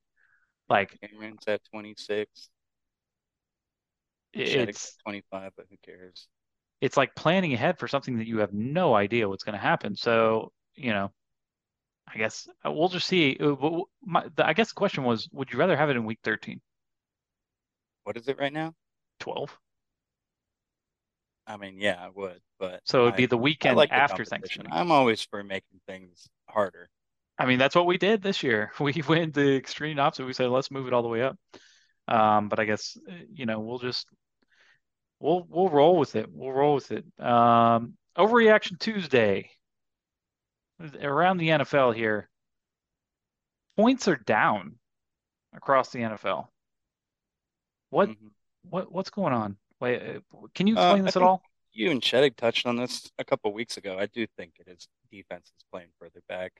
[0.69, 2.49] Like Cameron's at 26.
[4.33, 6.27] It's 25, but who cares?
[6.81, 9.95] it's like planning ahead for something that you have no idea what's going to happen.
[9.95, 11.11] So, you know,
[12.13, 13.37] I guess uh, we'll just see.
[13.39, 13.55] Uh,
[14.03, 16.61] My, the, I guess the question was, would you rather have it in week 13,
[18.03, 18.75] What is it right now?
[19.19, 19.57] 12?
[21.47, 24.23] I mean, yeah, I would, but So it'd I, be the weekend like after.
[24.23, 24.71] Thanksgiving.
[24.71, 26.89] I'm always for making things harder.
[27.39, 28.71] I mean, that's what we did this year.
[28.79, 30.25] We went the extreme opposite.
[30.25, 31.37] We said, let's move it all the way up.
[32.07, 34.07] Um, but I guess, uh, you know, we'll just
[35.19, 36.27] we'll we'll roll with it.
[36.31, 37.05] We'll roll with it.
[37.19, 39.49] Um, Overreaction Tuesday
[41.01, 42.29] around the NFL here.
[43.77, 44.75] Points are down
[45.55, 46.47] across the NFL.
[47.91, 48.31] What Mhm.
[48.63, 49.57] what what's going on?
[49.79, 50.19] Wait, uh,
[50.53, 51.41] can you Uh, explain I this at all?
[51.71, 53.97] you and Cheddick touched on this a couple weeks ago.
[53.97, 56.51] I do think it is defense is playing further back.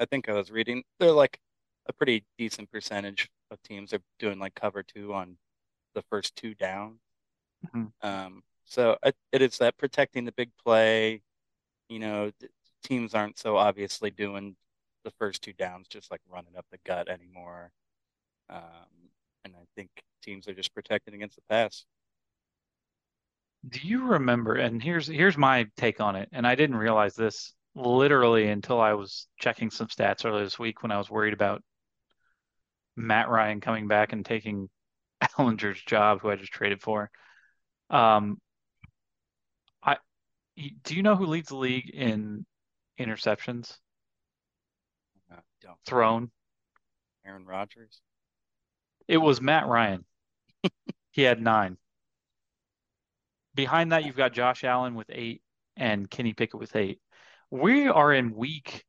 [0.00, 1.40] I think I was reading they're like
[1.88, 5.38] a pretty decent percentage of teams are doing like cover two on
[5.94, 7.00] the first two down.
[7.64, 7.92] Mhm.
[8.02, 11.22] Um, so it, it is that protecting the big play.
[11.88, 12.32] You know,
[12.84, 14.56] teams aren't so obviously doing
[15.04, 17.72] the first two downs, just like running up the gut anymore.
[18.50, 19.10] Um,
[19.44, 19.90] and I think
[20.22, 21.86] teams are just protecting against the pass.
[23.68, 24.54] Do you remember?
[24.56, 26.28] And here's here's my take on it.
[26.32, 30.82] And I didn't realize this literally until I was checking some stats earlier this week
[30.82, 31.62] when I was worried about
[32.96, 34.68] Matt Ryan coming back and taking
[35.22, 37.10] Ehlinger's job, who I just traded for.
[37.88, 38.38] Um,
[39.82, 39.96] I
[40.84, 42.44] do you know who leads the league in
[42.98, 43.76] interceptions
[45.60, 46.30] don't thrown?
[47.24, 48.00] Aaron Rodgers.
[49.08, 50.04] It was Matt Ryan.
[51.12, 51.76] He had nine.
[53.56, 55.42] Behind that, you've got Josh Allen with eight
[55.76, 57.00] and Kenny Pickett with eight.
[57.50, 58.84] We are in week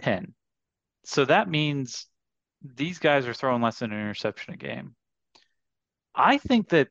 [0.00, 0.34] 10.
[1.04, 2.06] So that means
[2.62, 4.94] these guys are throwing less than an interception a game.
[6.14, 6.88] I think that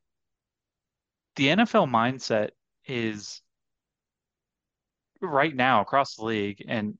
[1.35, 2.49] the NFL mindset
[2.85, 3.41] is
[5.21, 6.97] right now across the league, and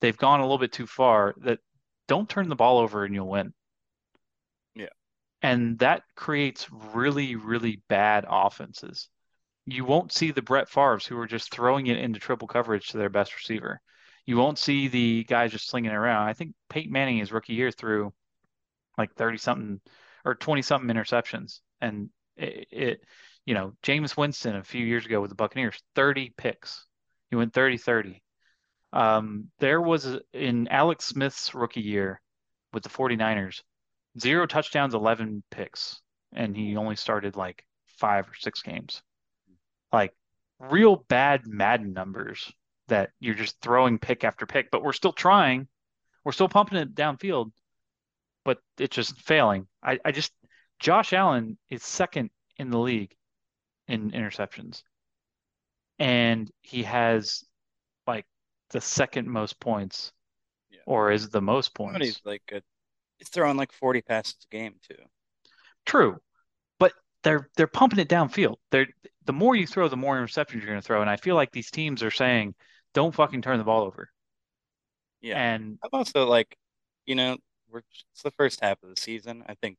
[0.00, 1.60] they've gone a little bit too far that
[2.08, 3.52] don't turn the ball over and you'll win.
[4.74, 4.88] Yeah.
[5.42, 9.08] And that creates really, really bad offenses.
[9.66, 12.98] You won't see the Brett Favres who are just throwing it into triple coverage to
[12.98, 13.80] their best receiver.
[14.26, 16.28] You won't see the guys just slinging it around.
[16.28, 18.12] I think Peyton Manning his rookie year threw
[18.96, 19.80] like 30 something
[20.24, 21.60] or 20 something interceptions.
[21.80, 23.00] And it, it,
[23.44, 26.86] you know, Jameis Winston a few years ago with the Buccaneers, 30 picks.
[27.30, 28.22] He went 30 30.
[28.92, 32.20] Um, there was in Alex Smith's rookie year
[32.72, 33.60] with the 49ers,
[34.18, 36.00] zero touchdowns, 11 picks.
[36.32, 37.64] And he only started like
[37.98, 39.02] five or six games.
[39.94, 40.12] Like
[40.58, 42.52] real bad Madden numbers
[42.88, 45.68] that you're just throwing pick after pick, but we're still trying.
[46.24, 47.50] We're still pumping it downfield,
[48.44, 49.66] but it's just failing.
[49.82, 50.32] I, I just
[50.78, 53.14] Josh Allen is second in the league
[53.88, 54.82] in interceptions.
[55.98, 57.44] And he has
[58.06, 58.26] like
[58.70, 60.12] the second most points,
[60.70, 60.80] Yeah.
[60.86, 61.92] or is the most points.
[61.92, 62.62] Somebody's like a,
[63.18, 64.96] he's throwing like 40 passes a game too.
[65.86, 66.18] True,
[67.24, 68.56] they're they're pumping it downfield.
[68.70, 68.86] They're
[69.24, 71.00] the more you throw, the more interceptions you're going to throw.
[71.00, 72.54] And I feel like these teams are saying,
[72.92, 74.10] "Don't fucking turn the ball over."
[75.20, 75.42] Yeah.
[75.42, 76.54] And I'm also like,
[77.06, 77.36] you know,
[77.70, 77.80] we're
[78.12, 79.42] it's the first half of the season.
[79.48, 79.78] I think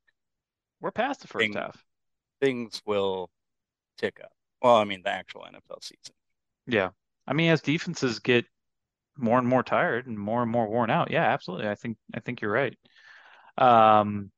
[0.82, 1.82] we're past the first Thing- half.
[2.42, 3.30] things will
[3.98, 4.32] tick up.
[4.62, 6.16] Well, I mean the actual NFL season.
[6.68, 6.90] Yeah,
[7.28, 8.46] I mean, as defenses get
[9.18, 11.70] more and more tired and more and more worn out, yeah, absolutely.
[11.70, 12.76] I think I think you're right.
[13.58, 14.32] Um,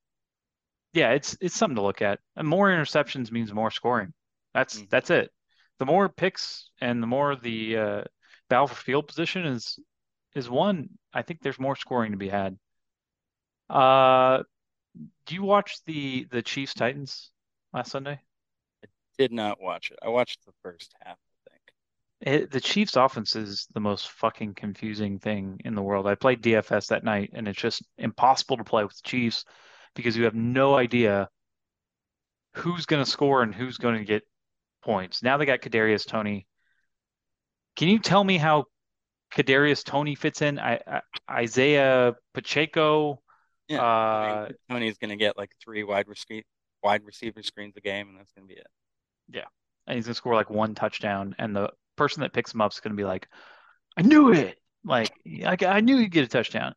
[0.98, 2.20] yeah, it's it's something to look at.
[2.36, 4.14] And more interceptions means more scoring.
[4.54, 4.90] That's Mhm.
[4.90, 5.32] that's it.
[5.78, 8.04] The more picks and the more the uh,
[8.50, 9.80] battle for field position is
[10.34, 10.90] is one.
[11.14, 12.58] I think there's more scoring to be had.
[13.70, 14.44] Uh,
[15.28, 17.32] do you watch the the Chiefs Titans
[17.74, 18.20] last Sunday?
[18.84, 18.88] I
[19.20, 20.00] did not watch it.
[20.02, 21.62] I watched the first half, I think.
[22.22, 26.08] It, the Chiefs offense is the most fucking confusing thing in the world.
[26.08, 29.46] I played DFS that night and it's just impossible to play with the Chiefs
[29.98, 31.28] because you have no idea
[32.54, 34.24] who's going to score and who's going to get
[34.84, 35.22] points.
[35.22, 36.48] Now they got Kadarius Toney.
[37.76, 38.66] Can you tell me how
[39.34, 40.58] Kadarius Toney fits in?
[40.60, 43.22] I, I Isaiah Pacheco,
[43.68, 43.84] Yeah.
[43.84, 46.46] I uh, mean, Toney's gonna get like three wide receiver
[46.82, 48.68] wide receiver screens a game, and that's gonna be it.
[49.30, 49.46] Yeah,
[49.86, 52.80] and he's gonna score like one touchdown, and the person that picks him up is
[52.80, 53.28] gonna be like,
[53.98, 54.58] "I knew it!
[54.84, 55.12] Like
[55.46, 56.74] I, I knew he'd get a touchdown."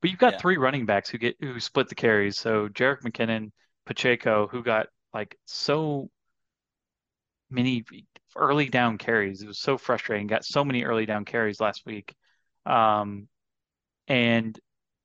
[0.00, 0.38] But you've got Yeah.
[0.38, 2.38] three running backs who get who split the carries.
[2.38, 3.50] So Jerick McKinnon,
[3.86, 6.10] Pacheco, who got like so
[7.50, 7.84] many
[8.36, 9.42] early down carries.
[9.42, 10.26] It was so frustrating.
[10.26, 12.14] Got so many early down carries last week.
[12.66, 13.28] Um,
[14.08, 14.58] and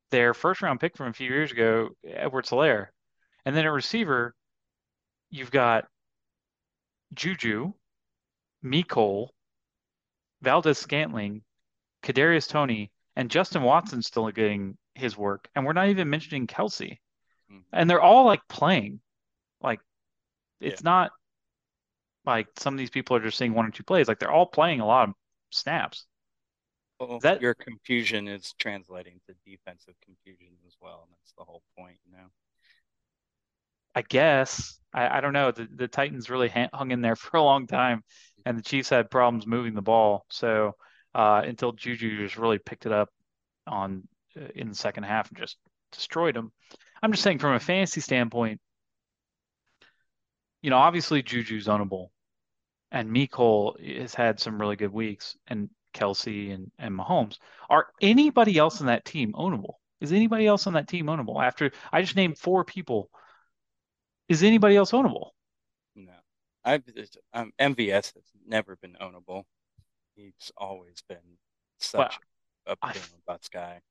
[0.09, 2.87] their first round pick from a few years ago, Edwards-Helaire.
[3.45, 4.35] And then a receiver,
[5.29, 5.85] you've got
[7.13, 7.73] Juju,
[8.63, 9.29] Mecole,
[10.41, 11.43] Valdes-Scantling,
[12.03, 15.49] Kadarius Toney, and Justin Watson still getting his work.
[15.55, 16.97] And we're not even mentioning Kelce.
[17.51, 17.63] Mhm.
[17.71, 19.01] And they're all like playing.
[19.61, 19.79] Like
[20.59, 21.11] it's not
[22.25, 24.07] like some of these people are just seeing one or two plays.
[24.07, 25.15] Like they're all playing a lot of
[25.49, 26.05] snaps.
[26.99, 31.63] Well, That- your confusion is translating to defensive confusion as well, and that's the whole
[31.77, 32.27] point, you know.
[33.95, 34.79] I guess.
[34.93, 35.51] I, I don't know.
[35.51, 38.03] The the Titans really ha hung in there for a long time,
[38.45, 40.25] and the Chiefs had problems moving the ball.
[40.29, 40.75] So
[41.13, 43.09] uh, until Juju just really picked it up
[43.67, 44.07] on
[44.55, 45.57] in the second half and just
[45.91, 46.51] destroyed them.
[47.01, 48.59] I'm just saying from a fantasy standpoint,
[50.61, 52.09] you know, obviously Juju's ownable,
[52.91, 57.37] and Mecole has had some really good weeks, and Kelce and and Mahomes.
[57.69, 59.75] Are anybody else in that team ownable?
[59.99, 61.43] Is anybody else on that team ownable?
[61.43, 63.09] After I just named four people,
[64.29, 65.29] is anybody else ownable?
[65.95, 66.13] No,
[66.63, 66.83] I've
[67.33, 69.43] um, MVS has never been ownable.
[70.15, 71.37] He's always been
[71.79, 72.19] such
[72.65, 73.81] a pain f- in butts guy.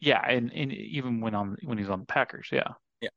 [0.00, 2.68] Yeah, and, and even when on when he's on the Packers, yeah.
[3.00, 3.08] Yeah.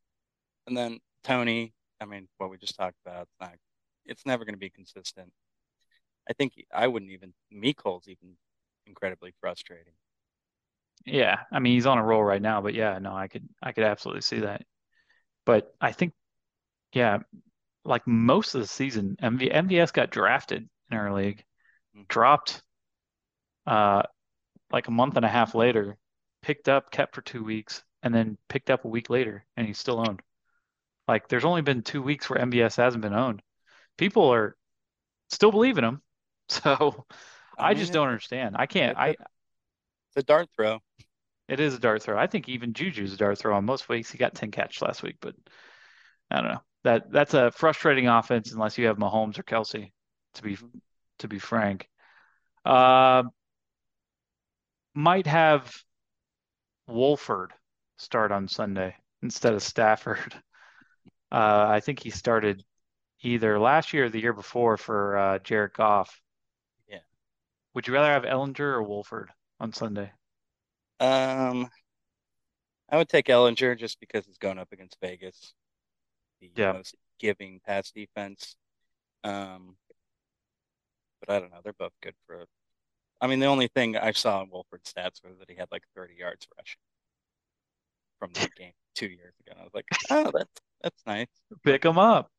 [0.67, 3.53] And then Toney, I mean, what we just talked about, it's not,
[4.05, 5.31] it's never going to be consistent.
[6.29, 8.35] I think I wouldn't even, Mecole's even
[8.85, 9.93] incredibly frustrating.
[11.05, 13.71] Yeah, I mean he's on a roll right now, but yeah, no, I could I
[13.71, 14.63] could absolutely see that.
[15.45, 16.13] But I think,
[16.93, 17.19] yeah,
[17.85, 21.43] like most of the season, MV, MVS got drafted in our league,
[21.95, 22.07] Mhm.
[22.07, 22.63] dropped
[23.67, 24.03] uh
[24.71, 25.97] like a month and a half later,
[26.41, 29.77] picked up, kept for two weeks, and then picked up a week later, and he's
[29.77, 30.21] still owned.
[31.07, 33.41] Like there's only been two weeks where MVS hasn't been owned.
[33.97, 34.55] People are
[35.29, 36.01] still believing him,
[36.49, 37.05] so
[37.57, 38.55] I, mean, just don't understand.
[38.57, 38.97] I can't.
[38.97, 40.79] I It's a dart throw.
[41.47, 42.17] It is a dart throw.
[42.17, 44.11] I think even Juju's a dart throw on most weeks.
[44.11, 45.33] He got 10 catch last week, but
[46.29, 46.61] I don't know.
[46.83, 49.91] That that's a frustrating offense unless you have Mahomes or Kelce,
[50.35, 50.57] to be
[51.19, 51.89] to be frank.
[52.63, 53.23] Uh,
[54.93, 55.73] might have
[56.89, 57.53] Wolford
[57.97, 60.35] start on Sunday instead of Stafford.
[61.31, 62.63] Uh, I think he started
[63.21, 66.19] either last year or the year before for uh, Jared Goff.
[66.87, 67.01] Yeah.
[67.75, 70.11] Would you rather have Ehlinger or Wolford on Sunday?
[70.99, 71.69] Um,
[72.89, 75.53] I would take Ehlinger just because he's going up against Vegas,
[76.41, 76.73] the Yeah.
[76.73, 78.55] most giving pass defense.
[79.23, 79.77] Um,
[81.19, 81.59] but I don't know.
[81.63, 82.45] They're both good for.
[83.21, 85.83] I mean, the only thing I saw in Wolford's stats was that he had like
[85.95, 86.79] 30 yards rushing
[88.19, 89.51] from that game two years ago.
[89.51, 91.27] And I was like, oh, that's that's nice.
[91.63, 92.29] Pick him up.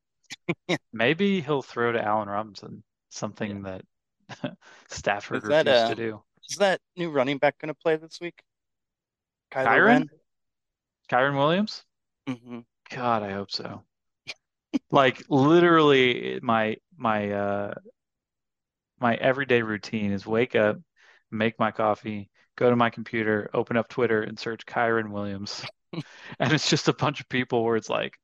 [0.68, 0.76] Yeah.
[0.92, 3.82] Maybe he'll throw to Allen Robinson, something that
[4.88, 6.22] Stafford Is that, refused uh, to do.
[6.48, 8.40] Is that new running back going to play this week?
[9.52, 10.08] Kylo Kyren?
[11.10, 11.84] Kyren Williams?
[12.28, 13.82] hmm God, I hope so.
[14.92, 17.74] Like literally my my uh
[19.00, 20.76] my everyday routine is wake up,
[21.30, 25.64] make my coffee, go to my computer, open up Twitter and search Kyren Williams.
[26.38, 28.14] And it's just a bunch of people where it's like,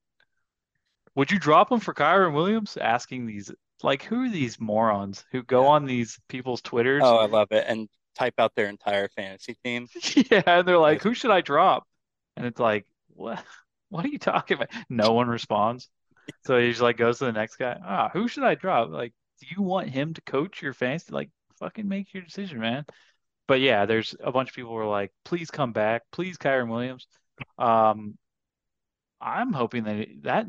[1.17, 2.77] would you drop him for Kyren Williams?
[2.81, 3.51] Asking these
[3.83, 7.03] like who are these morons who go on these people's Twitters?
[7.05, 7.65] Oh, I love it.
[7.67, 9.89] And type out their entire fantasy team.
[10.31, 11.87] Yeah, and they're like, who should I drop?
[12.37, 13.43] And it's like, what?
[13.89, 14.71] What are you talking about?
[14.91, 15.89] No one responds.
[16.45, 17.79] So he just like goes to the next guy.
[17.81, 18.91] Ah, who should I drop?
[18.91, 21.13] Like, you want him to coach your fantasy?
[21.13, 22.85] Like, fucking make your decision, man.
[23.49, 26.69] But yeah, there's a bunch of people who are like, please come back, please, Kyren
[26.69, 27.07] Williams.
[27.59, 28.17] Um,
[29.21, 30.47] I'm hoping that that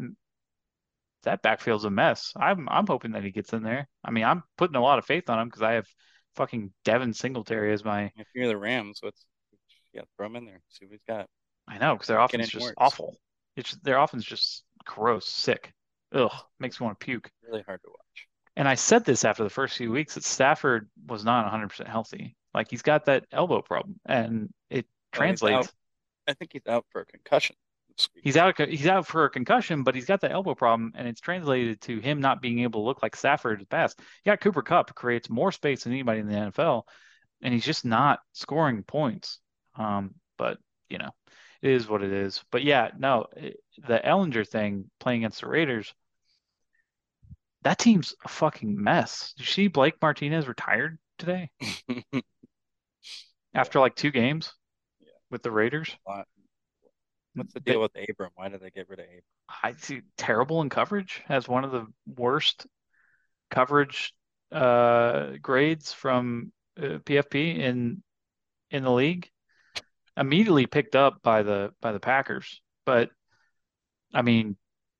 [1.23, 2.34] that backfield's a mess.
[2.36, 3.88] I'm I'm hoping that he gets in there.
[4.04, 5.88] I mean, I'm putting a lot of faith on him because I have
[6.36, 9.26] fucking Devin Singletary as my If you're the Rams, what's
[9.93, 10.62] yeah, throw him in there.
[10.69, 11.28] See what he's got.
[11.67, 12.73] I know because their offense is just worse.
[12.78, 13.15] awful.
[13.56, 15.73] It's their offense is just gross, sick.
[16.13, 17.30] Ugh, makes me want to puke.
[17.47, 18.27] Really hard to watch.
[18.58, 22.36] And I said this after the first few weeks that Stafford was not 100% healthy.
[22.56, 25.72] Like he's got that elbow problem, and it Well, translates.
[26.28, 27.56] I think he's out for a concussion.
[28.15, 28.60] He's out.
[28.60, 32.00] He's out for a concussion, but he's got that elbow problem, and it's translated to
[32.00, 34.00] him not being able to look like Stafford at best.
[34.26, 36.84] You got Cooper Kupp creates more space than anybody in the NFL,
[37.43, 39.39] and he's just not scoring points.
[39.76, 40.58] Um, but
[40.89, 41.12] you know,
[41.62, 42.43] it is what it is.
[42.52, 45.93] But yeah, no, it- the Ehlinger thing playing against the Raiders,
[47.67, 49.34] that team's a fucking mess.
[49.36, 51.49] Did you see Blake Martinez retired today
[53.53, 54.53] after like two games
[55.01, 55.10] Yeah.
[55.30, 55.93] with the Raiders?
[57.34, 58.32] What's the They- deal with Abram?
[58.36, 59.21] Why did they get rid of Abram?
[59.63, 62.65] I see terrible in coverage, has one of the worst
[63.51, 64.13] coverage
[64.51, 68.01] uh, grades from uh, PFP in
[68.71, 69.30] in the league.
[70.15, 73.10] Immediately picked up by the by the Packers, but
[74.13, 74.56] I mean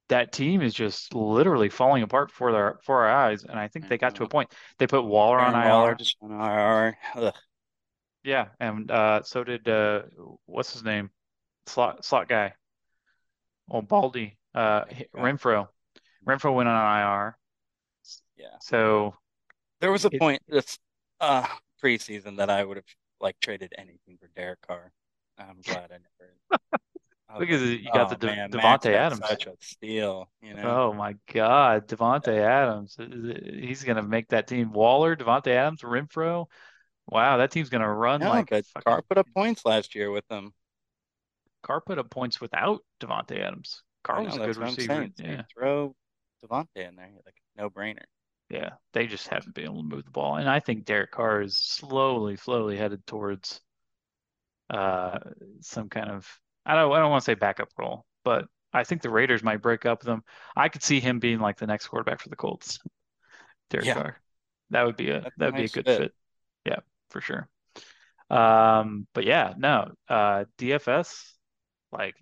[0.10, 3.43] that team is just literally falling apart for their before our eyes.
[3.43, 4.52] And I think I they got to a point.
[4.80, 5.96] They put Waller on Darren Waller IR.
[5.96, 6.98] just on IR.
[7.15, 7.34] Ugh.
[8.24, 10.04] Yeah, and uh, so did uh,
[10.46, 11.10] what's his name?
[11.65, 12.54] Slot slot guy.
[13.70, 14.38] Oh, Baldy.
[14.56, 14.84] Uh.
[15.15, 15.67] Renfrow.
[16.26, 17.38] Renfrow went on IR.
[18.38, 18.46] Yeah.
[18.62, 19.13] So
[19.82, 20.78] There was a It- point this
[21.20, 21.46] uh
[21.84, 22.86] preseason that I would have
[23.20, 24.91] like traded anything for Derek Carr.
[25.38, 26.60] I'm glad I never.
[27.39, 29.19] Was Because like, you got oh, the De- man, Davante Adams.
[29.28, 30.63] such a steal, you know.
[30.67, 32.97] Oh my God, Davante Adams.
[33.00, 34.71] He's gonna make that team.
[34.71, 36.47] Waller, Davante Adams, Renfrow.
[37.10, 40.12] Wow, that team's gonna run No, like but fucking Carr put up points last year
[40.12, 40.54] with them.
[41.62, 43.84] Carr put up points without Davante Adams.
[44.04, 44.93] Carr I was know, a good receiver.
[44.93, 45.13] saying.
[45.17, 45.95] So you Yeah, throw
[46.43, 48.06] Davante in there, like no brainer.
[48.50, 48.71] yeah.
[48.93, 51.58] They just haven't been able to move the ball, and I think Derek Carr is
[51.58, 53.62] slowly, slowly headed towards
[54.69, 55.19] uh
[55.62, 56.28] some kind of
[56.67, 59.62] I don't I don't want to say backup role, but I think the Raiders might
[59.62, 60.23] break up with him.
[60.56, 62.80] I could see him being like the next quarterback for the Colts.
[63.69, 63.93] Derek Yeah.
[63.95, 64.21] Carr.
[64.69, 65.97] That would be a That's that would be a good fit.
[65.99, 66.13] fit.
[66.65, 67.47] Yeah, for sure.
[68.30, 71.34] Um, but yeah, no, uh DFS,
[71.93, 72.15] like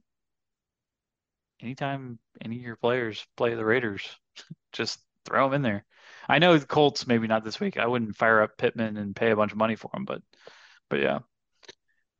[1.61, 4.03] anytime any of your players play the Raiders,
[4.73, 5.85] just throw them in there.
[6.27, 7.77] I know the Colts maybe not this week.
[7.77, 10.21] I wouldn't fire up Pittman and pay a bunch of money for him, but
[10.89, 11.19] but yeah.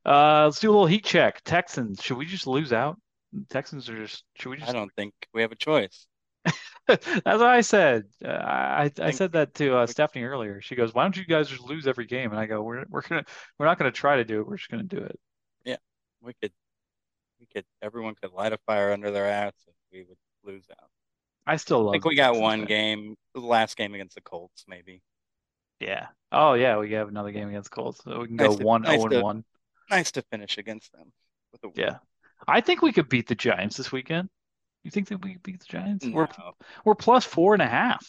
[0.06, 1.42] Uh, let's do a little heat check.
[1.44, 2.96] Texans, should we just lose out?
[3.50, 4.70] Texans are just should we just?
[4.70, 6.06] I don't think we have a choice.
[6.86, 8.04] That's what I said.
[8.24, 10.60] Uh, I I think said that to uh, Stephanie earlier.
[10.60, 13.02] She goes, "Why don't you guys just lose every game?" And I go, "We're we're
[13.02, 13.24] gonna
[13.58, 14.46] we're not gonna try to do it.
[14.46, 15.18] We're just gonna do it."
[15.64, 15.76] Yeah,
[16.22, 16.52] we could,
[17.40, 20.88] we could, everyone could light a fire under their ass and we would lose out.
[21.48, 25.02] I still I think we got one game, the last game against the Colts, maybe.
[25.80, 26.06] Yeah.
[26.30, 29.08] Oh yeah, we have another game against Colts, so we can Nice go one zero
[29.08, 29.44] to- and one.
[29.90, 31.12] Nice to finish against them
[31.52, 31.74] with a win.
[31.76, 31.96] Yeah.
[32.46, 34.28] I think we could beat the Giants this weekend.
[34.84, 36.06] You think that we could beat the Giants?
[36.06, 36.28] We're
[36.84, 38.06] we're plus four and a half.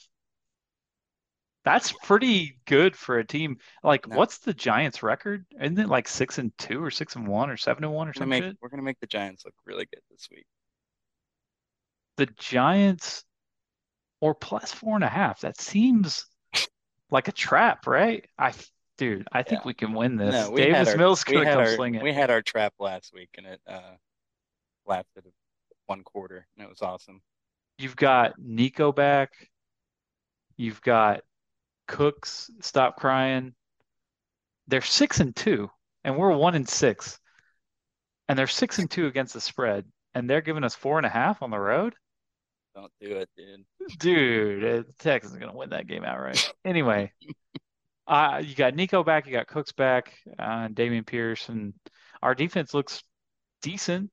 [1.66, 3.58] That's pretty good for a team.
[3.84, 4.16] Like, No.
[4.16, 5.46] what's the Giants' record?
[5.62, 8.10] Isn't it like six and two or six and one or seven and one or
[8.10, 8.58] we're gonna some make shit?
[8.62, 10.46] we're gonna make the Giants look really good this week.
[12.18, 13.24] The Giants
[14.22, 15.42] or plus four and a half.
[15.42, 16.26] That seems
[17.12, 18.26] like a trap, right?
[18.38, 18.54] I,
[18.98, 19.68] dude, I think Yeah.
[19.68, 20.34] we can win this.
[20.34, 22.04] No, Davis our Mills we come our sling it.
[22.04, 23.96] we had our trap last week and it uh
[24.86, 25.26] lasted
[25.86, 27.22] one quarter and it was awesome.
[27.78, 29.32] You've got Nico back.
[30.58, 31.22] You've got
[31.88, 32.50] Cooks.
[32.62, 33.54] Stop crying.
[34.68, 35.70] They're six and two,
[36.04, 37.20] and we're one and six.
[38.28, 41.10] And they're six and two against the spread, and they're giving us four and a
[41.10, 41.94] half on the road.
[42.76, 43.66] Don't do it, dude.
[44.00, 46.52] Dude, Texas is gonna win that game outright.
[46.66, 47.14] Anyway,
[48.08, 51.74] uh, you got Nico back, you got Cooks back, uh, Dameon Pierce, and
[52.22, 53.04] our defense looks
[53.62, 54.10] decent,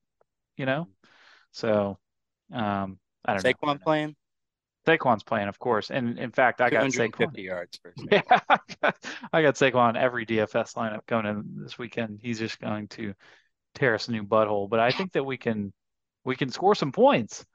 [0.57, 0.87] you know.
[1.51, 1.97] So,
[2.53, 3.51] um, I don't know.
[3.51, 4.15] Saquon playing
[4.85, 7.43] Saquon's playing, of course, and in fact, I got 250 Saquon.
[7.43, 12.19] yards for Yeah, I got, I got Saquon every DFS lineup going in this weekend.
[12.21, 13.13] He's just going to
[13.73, 14.69] tear us a new butthole.
[14.69, 15.73] But I think that we can
[16.23, 17.45] we can score some points,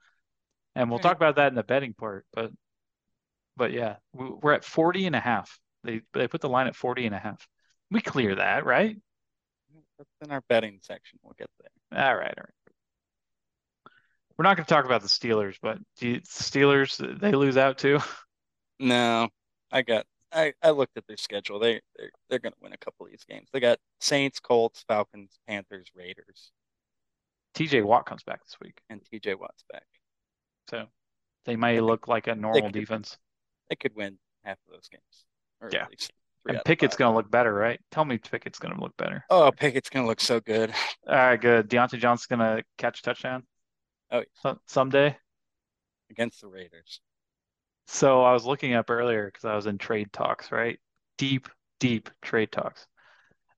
[0.75, 2.25] and we'll talk about that in the betting part.
[2.33, 2.51] But
[3.55, 5.57] but yeah, we, we're at 40 and a half.
[5.83, 7.47] They they put the line at 40 and a half.
[7.89, 8.97] We clear that, right?
[9.97, 11.19] That's in our betting section.
[11.23, 12.03] We'll get there.
[12.03, 13.93] All right, all right.
[14.37, 17.77] We're not going to talk about the Steelers, but do you, Steelers they lose out
[17.77, 17.99] too.
[18.79, 19.29] No,
[19.71, 21.59] I got I, I looked at their schedule.
[21.59, 23.47] They they're, they're gonna win a couple of these games.
[23.53, 26.51] They got Saints, Colts, Falcons, Panthers, Raiders,
[27.53, 29.85] TJ Watt comes back this week, and TJ Watt's back.
[30.69, 30.87] so
[31.45, 33.17] they may look like a normal could- defense.
[33.69, 35.25] They could win half of those games.
[35.61, 35.83] Or Yeah.
[35.83, 37.79] at three And Pickett's going to look better, right?
[37.91, 39.23] Tell me Pickett's going to look better.
[39.29, 40.73] Oh, Pickett's gonna look so good.
[41.07, 41.69] All right, good.
[41.69, 43.43] Diontae Johnson's going to catch a touchdown
[44.11, 45.15] Oh, so- someday.
[46.09, 46.99] against the Raiders.
[47.87, 50.79] So I was looking up earlier because I was in trade talks, right?
[51.17, 51.47] Deep,
[51.79, 52.85] deep trade talks.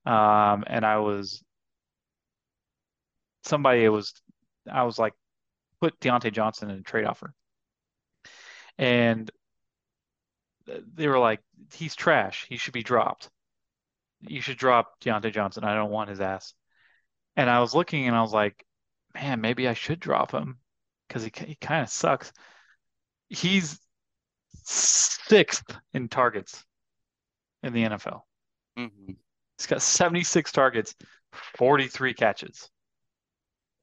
[0.05, 1.41] Um, and I was
[3.43, 4.13] somebody it was
[4.71, 5.13] I was like
[5.81, 7.33] put Diontae Johnson in a trade offer.
[8.77, 9.29] And
[10.65, 11.41] they were like,
[11.73, 12.45] he's trash.
[12.49, 13.29] He should be dropped.
[14.21, 15.63] You should drop Diontae Johnson.
[15.63, 16.53] I don't want his ass.
[17.35, 18.65] And I was looking and I was like,
[19.13, 20.59] man, maybe I should drop him
[21.07, 22.31] because he, he kind of sucks.
[23.29, 23.79] He's
[24.63, 26.63] sixth in targets
[27.63, 28.25] in the NFL.
[28.77, 29.13] hmm
[29.57, 30.95] He's got 76 targets,
[31.57, 32.69] 43 catches,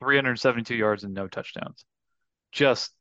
[0.00, 1.84] 372 yards, and no touchdowns.
[2.52, 2.92] Just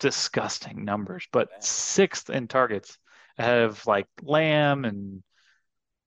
[0.00, 2.98] disgusting numbers, but sixth in targets
[3.38, 5.22] ahead of like Lamb and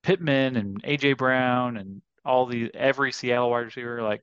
[0.02, 4.22] Pittman and AJ Brown and all the every Seattle wide receiver, like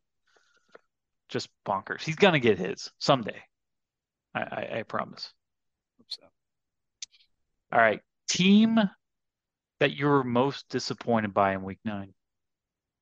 [1.30, 2.02] just bonkers.
[2.02, 3.42] He's gonna get his someday.
[4.36, 5.34] I, I, I promise.
[6.08, 6.22] So
[7.72, 8.02] All right.
[8.30, 8.80] Team
[9.80, 12.14] that you were most disappointed by in week nine.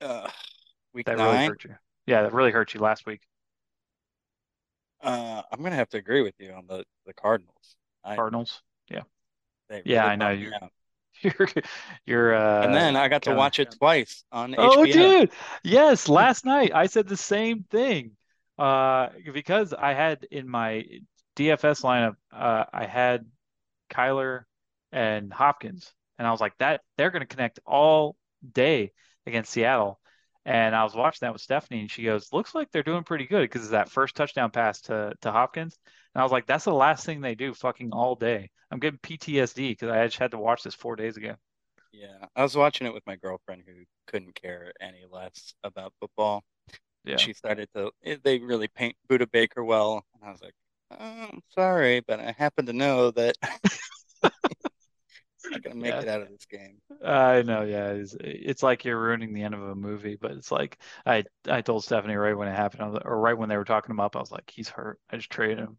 [0.01, 0.29] uh,
[0.93, 1.75] week That really nine, hurt you.
[2.07, 3.21] Yeah, that really hurt you last week.
[5.01, 7.75] Uh, I'm gonna have to agree with you on the the Cardinals.
[8.03, 8.61] I Cardinals.
[9.85, 10.51] Yeah, really I know you.
[11.21, 11.47] You're,
[12.05, 15.19] you're uh And then I got to watch it twice on Oh, HBO.
[15.19, 15.31] dude.
[15.65, 18.11] Yes, last night I said the same thing.
[18.57, 20.85] Uh, because I had in my
[21.35, 23.25] DFS lineup, uh, I had
[23.89, 24.43] Kyler
[24.93, 28.15] and Hopkins, and I was like, that they're going to connect all
[28.53, 28.91] day
[29.25, 29.99] against Seattle.
[30.45, 33.25] And I was watching that with Stephanie, and she goes, "Looks like they're doing pretty
[33.27, 35.77] good because of that first touchdown pass to to Hopkins."
[36.15, 38.99] And I was like, "That's the last thing they do, fucking all day." I'm getting
[38.99, 41.35] PTSD because I just had to watch this four days ago.
[41.91, 46.43] Yeah, I was watching it with my girlfriend who couldn't care any less about football.
[47.03, 47.17] Yeah.
[47.17, 50.05] She started to, eh, they really paint Budda Baker well.
[50.13, 50.53] And I was like,
[50.91, 50.95] oh,
[51.31, 53.37] I'm sorry, but I happen to know that
[54.23, 54.31] I'm
[55.51, 56.01] not going to make Yeah.
[56.01, 56.79] it out of this game.
[57.03, 57.91] I know, yeah.
[57.91, 61.61] It's, it's like you're ruining the end of a movie, but it's like I I
[61.61, 64.15] told Stephanie right when it happened, was, or right when they were talking him up,
[64.15, 64.99] I was like, he's hurt.
[65.09, 65.77] I just traded him.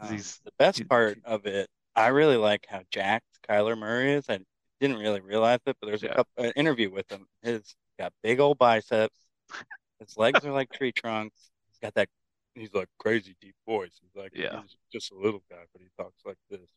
[0.00, 4.12] Um, He's- the best he- part of it, I really like how jacked Kyler Murray
[4.12, 4.26] is.
[4.28, 4.40] I
[4.80, 6.10] didn't really realize it, but there's Yeah.
[6.12, 7.26] a couple, an interview with him.
[7.42, 9.18] His got big old biceps.
[10.00, 11.50] His legs are like tree trunks.
[11.68, 12.08] He's got that.
[12.54, 13.98] He's like crazy deep voice.
[14.02, 14.60] He's like, Yeah.
[14.60, 16.68] he's just a little guy, but he talks like this.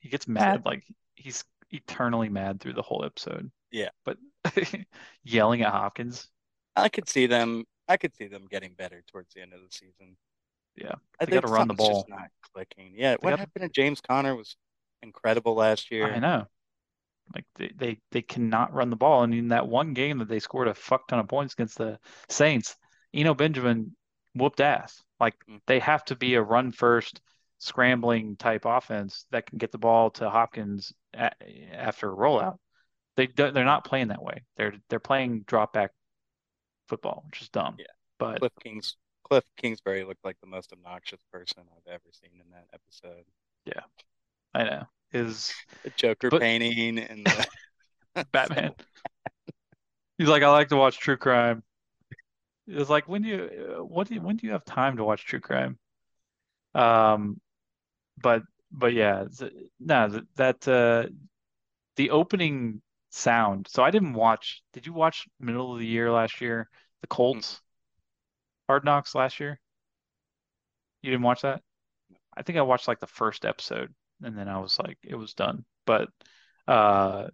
[0.00, 0.82] He gets mad, like
[1.14, 1.44] he's
[1.74, 3.50] eternally mad through the whole episode.
[3.70, 3.88] Yeah.
[4.04, 4.18] But
[5.24, 6.28] yelling at Hopkins,
[6.76, 7.64] I could see them.
[7.88, 10.16] I could see them getting better towards the end of the season.
[10.76, 10.94] Yeah.
[11.20, 12.18] I They think gotta run the something's just ball.
[12.18, 12.94] not clicking.
[12.96, 14.56] Yeah, what gotta- happened to James Conner was
[15.02, 16.12] incredible last year.
[16.12, 16.46] I know.
[17.34, 19.22] Like they, they they cannot run the ball.
[19.22, 21.98] And in that one game that they scored a fuck ton of points against the
[22.28, 22.76] Saints,
[23.14, 23.96] Eno Benjamin
[24.34, 25.02] whooped ass.
[25.20, 25.60] Like Mm.
[25.66, 27.20] they have to be a run first,
[27.64, 31.30] scrambling type offense that can get the ball to Hopkins a
[31.72, 32.56] after a rollout.
[33.16, 34.44] They they're not playing that way.
[34.56, 35.92] They're they're playing drop back
[36.88, 37.76] football, which is dumb.
[37.78, 37.86] Yeah.
[38.18, 42.50] But Cliff Kings Cliff Kingsbury looked like the most obnoxious person I've ever seen in
[42.50, 43.24] that episode.
[43.64, 43.82] Yeah,
[44.52, 45.54] I know is
[45.84, 48.74] The Joker But- painting and the Batman.
[50.18, 51.62] He's like, I like to watch true crime.
[52.66, 55.04] It's like when do you uh, what do you, when do you have time to
[55.04, 55.78] watch true crime?
[56.74, 57.40] Um,
[58.20, 59.24] but but yeah,
[59.80, 61.06] no, th- that uh
[61.96, 63.68] the opening sound.
[63.70, 64.62] So I didn't watch.
[64.72, 66.68] Did you watch middle of the year last year?
[67.00, 67.60] The Colts,
[68.68, 69.60] Hard Knocks last year?
[71.02, 71.62] You didn't watch that?
[72.36, 75.34] I think I watched like the first episode and then I was like, it was
[75.34, 75.64] done.
[75.86, 76.08] But
[76.66, 77.28] uh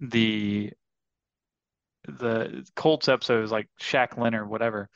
[0.00, 0.72] the
[2.04, 4.88] the Colts episode is like Shaq Leonard, whatever.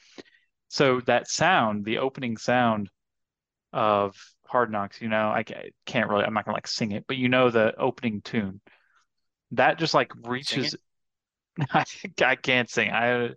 [0.69, 2.91] So that sound, the opening sound
[3.75, 4.17] of
[4.47, 5.45] Hard Knocks, you know, I
[5.85, 8.61] can't really, I'm not gonna like sing it, but you know the opening tune.
[9.51, 10.77] That just like reaches.
[11.71, 11.85] I
[12.25, 12.91] I can't sing.
[12.91, 13.31] I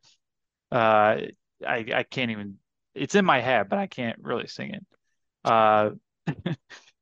[0.71, 1.21] uh
[1.65, 2.57] I I can't even.
[2.93, 4.85] It's in my head, but I can't really sing it.
[5.43, 5.91] Uh,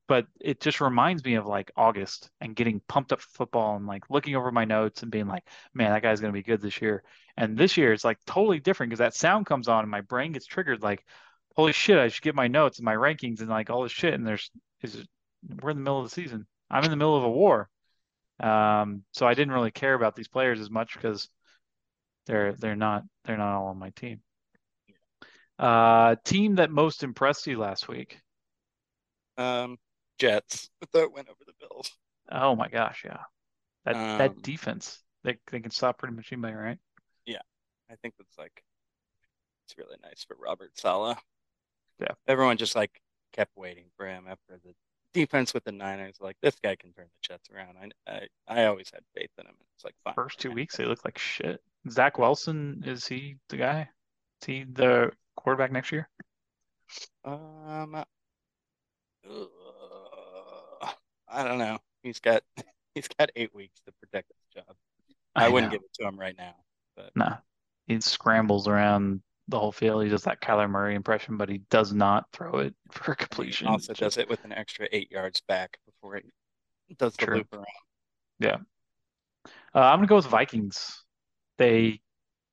[0.08, 3.86] but it just reminds me of like August and getting pumped up for football and
[3.88, 6.82] like looking over my notes and being like, man, that guy's gonna be good this
[6.82, 7.04] year.
[7.38, 10.34] And this year it's like totally different because that sound comes on and my brain
[10.34, 11.06] gets triggered like,
[11.56, 14.14] holy shit, I should get my notes and my rankings and like all this shit.
[14.14, 14.50] And there's
[14.82, 15.06] is
[15.62, 16.48] we're in the middle of the season.
[16.70, 17.70] I'm in the middle of a war.
[18.42, 21.30] Um, so I didn't really care about these players as much because
[22.28, 24.22] they're they're not they're not all on my team.
[25.58, 28.20] Uh, team that most impressed you last week.
[29.38, 29.78] um
[30.18, 31.92] Jets that win over the Bills.
[32.32, 33.24] Oh my gosh, yeah.
[33.86, 36.80] That that Um, defense, they they can stop pretty much anybody, right?
[37.26, 37.42] Yeah,
[37.90, 38.64] I think it's like
[39.66, 41.18] it's really nice for Robert Saleh.
[42.00, 42.14] Yeah.
[42.28, 43.02] Everyone just like
[43.34, 44.74] kept waiting for him after the
[45.14, 46.16] defense with the Niners.
[46.20, 47.78] Like this guy can turn the Jets around.
[48.08, 49.56] I I, I always had faith in him.
[49.76, 50.14] It's like fine.
[50.14, 51.62] First two weeks they look like shit.
[51.90, 53.90] Zach Wilson, is he the guy?
[54.42, 56.10] Is he the quarterback next year?
[57.24, 58.04] Um, uh,
[61.28, 61.80] I don't know.
[62.04, 62.44] He's got
[62.96, 64.76] he's got eight weeks to protect his job.
[65.36, 65.78] I, wouldn't know.
[65.78, 66.56] give it to him right now.
[67.14, 67.38] Nah.
[67.88, 70.04] He scrambles around the whole field.
[70.04, 73.26] He does that Kyler Murray impression, but he does not throw it for And he
[73.26, 73.68] completion.
[73.68, 76.26] also It's does just- it with an extra eight yards back before it
[76.98, 77.38] does the True.
[77.38, 77.66] loop around.
[78.40, 78.58] Yeah.
[79.74, 81.04] Uh, I'm gonna go with Vikings.
[81.58, 82.02] They,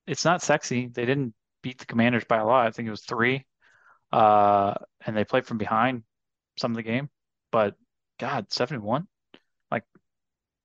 [0.07, 0.89] it's not sexy.
[0.89, 2.67] They didn't beat the Commanders by a lot.
[2.67, 3.47] I think it was three.
[4.13, 4.75] Uh,
[5.07, 6.03] and they played from behind
[6.59, 7.09] some of the game.
[7.51, 7.75] But
[8.19, 9.07] God, seven and one,
[9.71, 9.85] like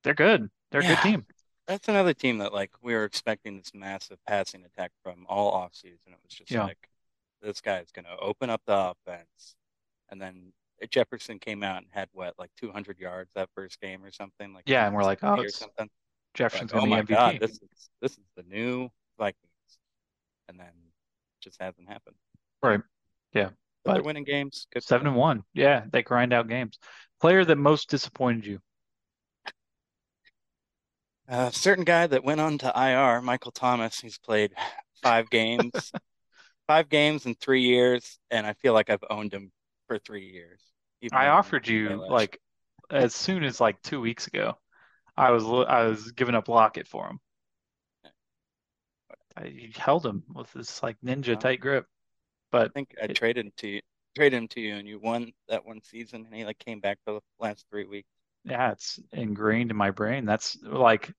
[0.04, 0.50] they're good.
[0.72, 1.26] They're a good team.
[1.68, 6.08] That's another team that like we were expecting this massive passing attack from all offseason.
[6.08, 6.64] It was just Yeah.
[6.64, 6.90] like
[7.42, 9.56] this guy's gonna open up the offense,
[10.10, 10.54] and then
[10.90, 14.64] Jefferson came out and had what like 200 yards that first game or something like
[14.68, 15.90] Yeah, and we're like, oh, it's something.
[16.34, 17.40] Jefferson's Like, oh my be God, MVP.
[17.40, 19.80] this is this is the new Vikings,
[20.48, 22.16] and then it just hasn't happened.
[22.62, 22.82] Right.
[23.34, 23.50] Yeah.
[23.84, 24.68] But they're But winning games.
[24.72, 25.44] Good seven and one.
[25.54, 26.78] Yeah, they grind out games.
[27.20, 28.62] Player that most disappointed you.
[31.28, 34.54] A certain guy that went on to IR, Michael Thomas, he's played
[35.02, 35.72] five games,
[36.68, 39.52] five games in three years, and I feel like I've owned him
[39.88, 40.62] for three years.
[41.12, 42.40] I offered you like
[42.90, 44.58] as soon as like two weeks ago.
[45.18, 47.20] I was I was giving up Lockett for him.
[49.36, 51.86] I held him with this like ninja tight grip,
[52.52, 53.82] but I think I it- traded him to you,
[54.16, 57.00] traded him to you, and you won that one season, and he like came back
[57.04, 58.10] for the last three weeks.
[58.44, 60.26] Yeah, it's ingrained in my brain.
[60.26, 61.12] That's like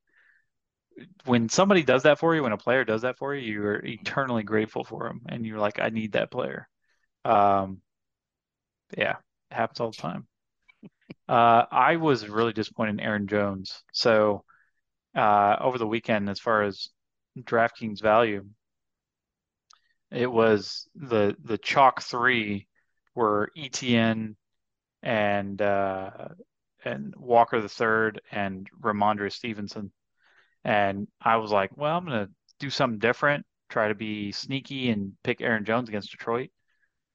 [1.25, 4.43] when somebody does that for you, when a player does that for you, you're eternally
[4.43, 6.69] grateful for him, and you're like, I need that player.
[7.25, 7.81] Um,
[8.97, 9.17] yeah,
[9.51, 10.27] it happens all the time.
[11.29, 13.83] Uh, I was really disappointed in Aaron Jones.
[13.93, 14.45] So,
[15.15, 16.89] uh, over the weekend, as far as
[17.39, 18.47] DraftKings value,
[20.11, 22.67] it was the the chalk three
[23.15, 24.37] were ETN
[25.03, 26.11] and uh,
[26.85, 29.93] and Walker the third and Rhamondre Stevenson.
[30.65, 35.13] And I was like, well, I'm gonna do something different, try to be sneaky and
[35.23, 36.51] pick Aaron Jones against Detroit,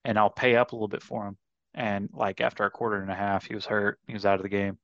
[0.06, 1.38] and I'll pay up a little bit for him.
[1.74, 4.00] And like after a quarter and a half, he was hurt.
[4.08, 4.78] He was out of the game.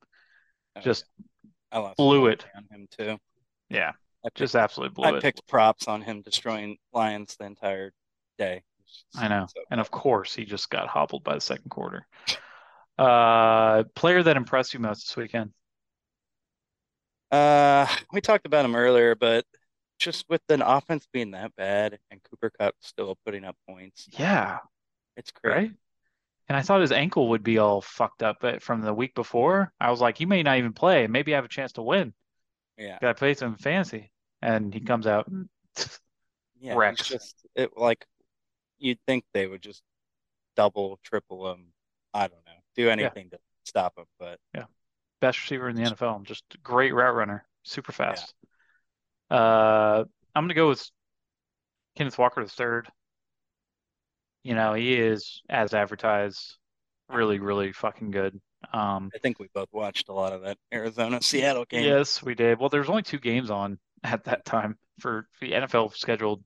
[0.75, 1.25] Oh, Just yeah.
[1.71, 2.45] I lost blew it.
[2.55, 3.17] on him too.
[3.69, 3.91] Yeah,
[4.25, 5.21] I just picked, absolutely blew I it.
[5.21, 7.93] picked props on him destroying Lions the entire
[8.37, 8.63] day.
[9.15, 9.47] I know.
[9.47, 12.07] so And of course, he just got hobbled by the second quarter.
[12.99, 15.51] Uh, player that impressed you most this weekend?
[17.31, 19.45] Uh, we talked about him earlier, but
[19.99, 24.59] just with an offense being that bad and Cooper Cup still putting up points, Yeah,
[25.15, 25.55] it's crazy.
[25.55, 25.71] right.
[26.47, 29.71] And I thought his ankle would be all fucked up but from the week before.
[29.79, 31.05] I was like, he may not even play.
[31.07, 32.13] Maybe I have a chance to win.
[32.77, 34.11] Yeah, Got to play some fantasy.
[34.41, 35.29] And he comes out.
[36.59, 36.79] yeah.
[36.91, 38.05] It's just it like
[38.79, 39.83] you'd think they would just
[40.55, 41.67] double, triple him.
[42.13, 42.48] I don't know,
[42.79, 44.65] do anything to stop him, but yeah,
[45.21, 46.23] best receiver in the NFL.
[46.23, 48.33] Just great route runner, super fast.
[49.29, 50.03] Uh,
[50.35, 50.89] I'm gonna go with
[51.95, 52.87] Kenneth Walker the third.
[54.43, 56.57] You know, he is as advertised,
[57.09, 58.39] really, really fucking good.
[58.73, 61.83] Um, I think we both watched a lot of that Arizona Seattle game.
[61.83, 62.59] yes, we did.
[62.59, 66.43] Well, there's only two games on at that time for the NFL scheduled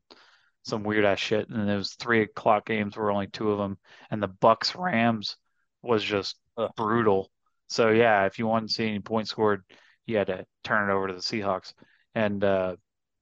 [0.64, 3.78] some weird ass shit, and was three o'clock games were only two of them,
[4.10, 5.38] and the Bucks Rams
[5.84, 6.72] was just Ugh.
[6.78, 7.32] brutal.
[7.68, 9.64] So yeah, if you wanted to see any points scored,
[10.06, 11.74] you had to turn it over to the Seahawks.
[12.16, 12.78] And uh,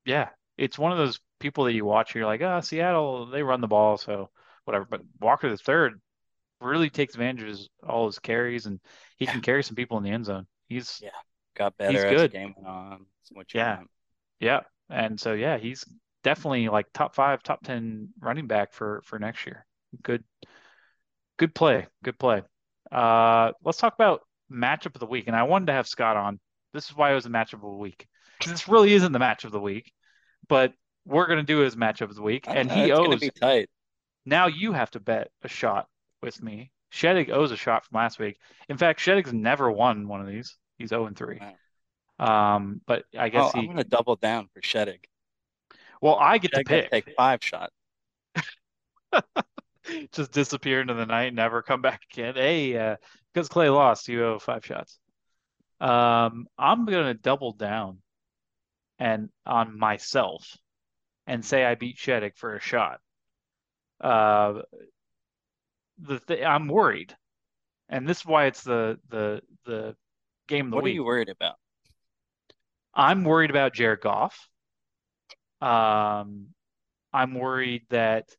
[0.06, 3.62] yeah, it's one of those people that you watch, you're like, ah, Seattle, they run
[3.62, 4.30] the ball, so
[4.66, 4.86] whatever.
[4.90, 6.02] But Walker the third
[6.62, 8.80] really takes advantage of his, all his carries, and
[9.18, 10.48] he can carry some people in the end zone.
[10.70, 11.10] He's Yeah.
[11.56, 12.32] Got better He's as the good.
[12.38, 13.06] game went on.
[13.20, 13.78] That's what you Yeah.
[13.78, 13.90] want.
[14.40, 15.86] yeah, and so yeah, he's
[16.24, 19.66] definitely like top five, top ten running back for for next year.
[20.02, 20.24] Good,
[21.42, 22.44] good play, good play.
[22.92, 24.22] Uh, let's talk about
[24.52, 26.40] matchup of the week, and I wanted to have Scott on.
[26.72, 29.20] This is why it was a matchup of the week because this really isn't the
[29.20, 29.92] match of the week,
[30.48, 30.72] but
[31.06, 33.20] we're gonna do his matchup of the week, and he owes.
[33.20, 33.70] be tight.
[34.24, 35.88] Now you have to bet a shot
[36.22, 36.72] with me.
[36.94, 38.38] Sheddig owes a shot from last week.
[38.70, 40.56] In fact, Sheddig's never won one of these.
[40.78, 41.40] He's 0 and 3.
[42.20, 45.00] Um, but I guess Oh, I'm gonna double down for Sheddig.
[46.02, 46.92] well, I get to gonna pick.
[46.92, 47.74] take five shots.
[50.12, 52.36] Just disappear into the night, never come back again.
[52.36, 52.96] Hey, uh,
[53.34, 55.00] because Clay lost, you owe five shots.
[55.80, 58.00] Um, I'm gonna double down
[59.00, 60.58] and on myself
[61.26, 63.00] and say I beat Sheddick for a shot.
[64.00, 64.62] Uh,
[65.98, 67.16] the th I'm worried,
[67.90, 69.96] and this is why it's the the the
[70.48, 71.56] game of the What are you worried about?
[72.94, 74.50] I'm worried about Jared Goff.
[75.62, 76.48] Um,
[77.14, 78.30] I'm worried that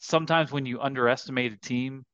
[0.00, 2.04] sometimes when you underestimate a team,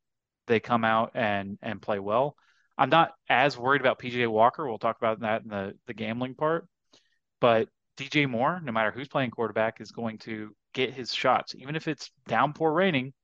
[0.47, 2.37] they come out and and play well.
[2.76, 4.68] I'm not as worried about PJ Walker.
[4.68, 6.66] We'll talk about that in the the gambling part.
[7.41, 11.76] But DJ Moore, no matter who's playing quarterback, is going to get his shots, even
[11.76, 13.14] if it's downpour raining.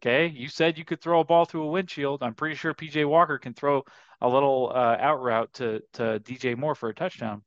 [0.00, 2.22] Okay, you said you could throw a ball through a windshield.
[2.22, 3.84] I'm pretty sure PJ Walker can throw
[4.20, 7.42] a little uh, out route to to DJ Moore for a touchdown.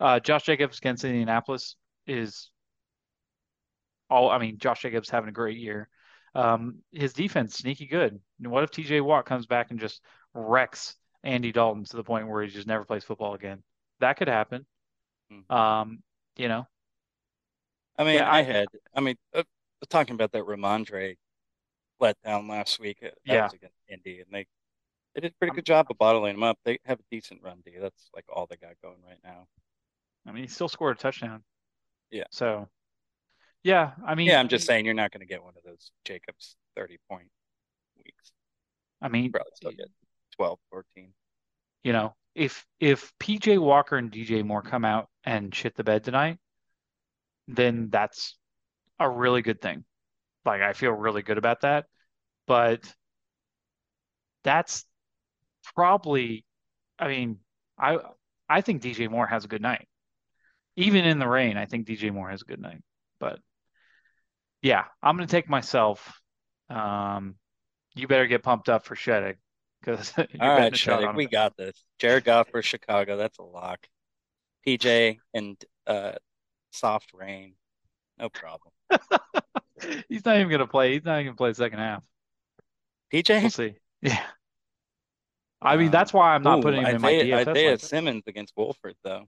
[0.00, 1.76] Uh, Josh Jacobs against Indianapolis
[2.06, 2.50] is
[4.10, 4.30] all.
[4.30, 5.88] I mean, Josh Jacobs having a great year.
[6.34, 8.20] Um, his defense sneaky good.
[8.42, 10.02] And what if TJ Watt comes back and just
[10.34, 13.62] wrecks Andy Dalton to the point where he just never plays football again?
[14.00, 14.66] That could happen.
[15.32, 15.50] Mhm.
[15.50, 16.02] Um,
[16.36, 16.66] you know,
[17.96, 18.68] I mean, Yeah, I, I- had.
[18.94, 19.44] I mean, uh,
[19.88, 21.16] talking about that Rhamondre
[22.00, 22.98] letdown last week.
[23.02, 23.48] uh, That Yeah.
[23.52, 24.46] against Indy, and they
[25.14, 26.58] they did a pretty good job of bottling him up.
[26.64, 27.76] They have a decent run D.
[27.78, 29.46] That's like all they got going right now.
[30.26, 31.44] I mean, he still scored a touchdown.
[32.10, 32.24] Yeah.
[32.30, 32.68] So,
[33.64, 35.90] yeah, I mean, Yeah, I'm just saying you're not going to get one of those
[36.04, 37.28] Jacobs 30 point
[37.98, 38.32] weeks.
[39.02, 39.88] I mean, Probably still get
[40.36, 41.12] 12, 14.
[41.82, 46.04] you know, if if PJ Walker and DJ Moore come out and shit the bed
[46.04, 46.38] tonight,
[47.48, 48.36] then that's
[49.00, 49.84] a really good thing.
[50.44, 51.86] Like I feel really good about that.
[52.46, 52.92] But
[54.42, 54.84] that's
[55.74, 56.44] probably,
[56.98, 57.38] I mean,
[57.78, 57.98] I
[58.48, 59.88] I think DJ Moore has a good night.
[60.76, 62.82] Even in the rain, I think DJ Moore has a good night.
[63.20, 63.40] But
[64.64, 66.20] yeah, I'm gonna take myself.
[66.70, 67.36] Um,
[67.94, 69.36] you better get pumped up for Sheddick
[69.80, 71.84] because All right, Sheddick, we got this.
[71.98, 73.18] Jared Goff for Chicago.
[73.18, 73.86] That's a lock.
[74.66, 76.12] PJ and uh,
[76.70, 77.54] soft rain.
[78.18, 78.72] No problem.
[80.08, 80.94] He's not even gonna play.
[80.94, 82.02] He's not even gonna play the second half.
[83.12, 83.50] We'll PJ?
[83.50, 83.74] see.
[84.00, 84.24] Yeah.
[85.60, 87.76] I mean, Um, that's why I'm not ooh, putting him in my Isaiah, DFS Isaiah
[87.76, 87.80] lineup.
[87.80, 89.26] Simmons against Wolford, though.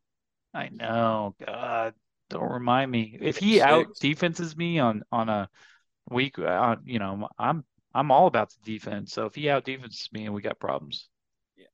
[0.55, 1.34] I know.
[1.45, 1.95] God,
[2.31, 3.16] don't remind me.
[3.20, 5.49] If he out defenses me on on a
[6.11, 7.64] week, uh, you know, I'm
[7.95, 9.12] I'm all about the defense.
[9.12, 11.09] So if he out defenses me, and we got problems.
[11.57, 11.66] Yeah.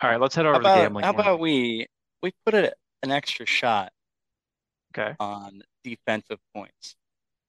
[0.00, 1.22] All right, let's head over How to the about gambling how corner.
[1.22, 1.86] about we
[2.22, 3.92] we put a, an extra shot
[4.94, 6.96] Okay, on defensive points?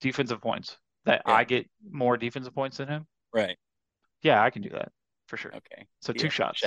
[0.01, 0.77] defensive points.
[1.05, 1.33] That Yeah.
[1.35, 3.07] I get more defensive points than him.
[3.33, 3.57] Right.
[4.21, 4.91] Yeah, I can do that
[5.27, 5.53] for sure.
[5.53, 5.87] Okay.
[6.01, 6.61] So Yeah, two shots.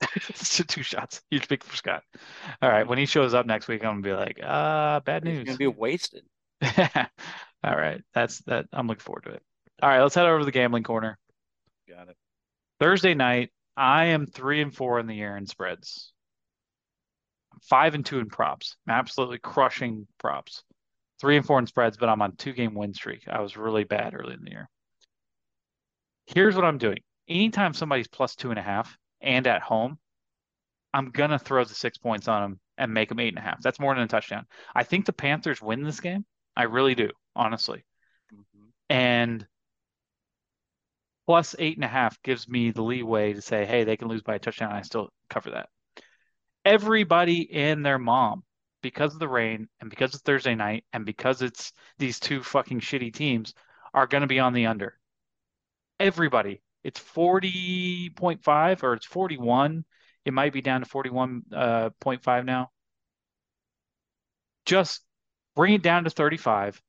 [0.34, 1.22] So two shots.
[1.30, 2.02] Huge pick for Scott.
[2.62, 5.44] All right, when he shows up next week, I'm gonna be like, uh, bad news.
[5.44, 6.24] gonna be wasted.
[7.62, 8.66] All right, that's that.
[8.72, 9.42] I'm looking forward to it.
[9.82, 11.18] All right, let's head over to the gambling corner.
[11.88, 12.16] Got it.
[12.80, 16.12] Thursday night, I am three and four in the year in spreads.
[17.62, 18.76] five and two in props.
[18.86, 20.62] I'm absolutely crushing props.
[21.20, 23.22] Three and four in spreads, but I'm on two game win streak.
[23.28, 24.68] I was really bad early in the year.
[26.26, 26.98] Here's what I'm doing.
[27.28, 29.98] Anytime somebody's plus two and a half and at home,
[30.92, 33.60] I'm gonna throw the six points on them and make them eight and a half.
[33.62, 34.46] That's more than a touchdown.
[34.74, 36.24] I think the Panthers win this game.
[36.56, 37.84] I really do, honestly.
[38.32, 38.70] Mhm.
[38.88, 39.46] And
[41.26, 44.22] plus eight and a half gives me the leeway to say, hey, they can lose
[44.22, 44.72] by a touchdown.
[44.72, 45.68] I still cover that.
[46.64, 48.44] Everybody and their mom,
[48.82, 52.80] because of the rain and because it's Thursday night and because it's these two fucking
[52.80, 53.54] shitty teams,
[53.92, 54.98] are going to be on the under.
[55.98, 56.62] Everybody.
[56.86, 59.84] It's 40.5 or it's 41.
[60.24, 62.70] It might be down to 41.5 now.
[64.64, 65.02] Just
[65.56, 66.80] bring it down to 35.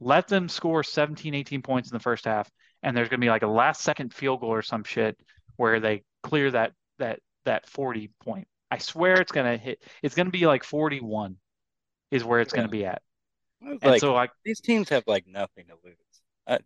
[0.00, 2.50] Let them score 17, 18 points in the first half,
[2.82, 5.18] and there's going to be like a last second field goal or some shit
[5.56, 8.48] where they clear that that that 40 point.
[8.70, 9.82] I swear it's going to hit.
[10.02, 11.36] It's going to be like 41
[12.10, 13.00] is where it's going to be at.
[13.62, 15.96] Was And so like these teams have like nothing to lose.
[16.46, 16.58] I,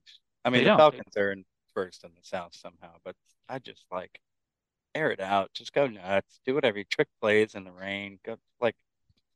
[0.44, 0.76] I mean, the.
[0.76, 1.44] Falcons are in
[1.74, 3.16] first in the South somehow, but
[3.48, 4.20] I just like
[4.94, 5.50] air it out.
[5.54, 6.40] Just go nuts.
[6.46, 8.18] Do whatever you trick plays in the rain.
[8.24, 8.76] Go like,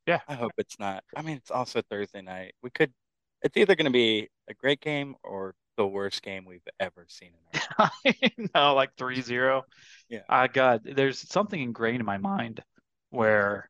[0.07, 0.21] Yeah.
[0.29, 1.05] I hope it's not.
[1.17, 2.55] I mean, it's also Thursday night.
[2.63, 2.93] We could.
[3.43, 7.33] It's either going to be a great game or the worst game we've ever seen
[7.55, 7.91] in our
[8.55, 9.63] no, like 3-0.
[10.09, 10.21] Yeah.
[10.29, 12.63] I got there's something ingrained in my mind
[13.11, 13.69] where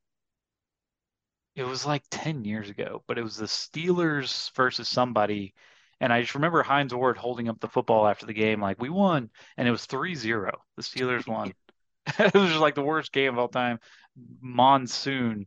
[1.54, 5.54] it was like 10 years ago, but it was the Steelers versus somebody.
[6.00, 8.90] And I just remember Hines Ward holding up the football after the game, like, we
[8.90, 9.30] won.
[9.56, 10.50] And it was 3-0.
[10.76, 11.52] The Steelers won.
[12.18, 13.80] It was just like the worst game of all time.
[14.40, 15.46] Monsoon.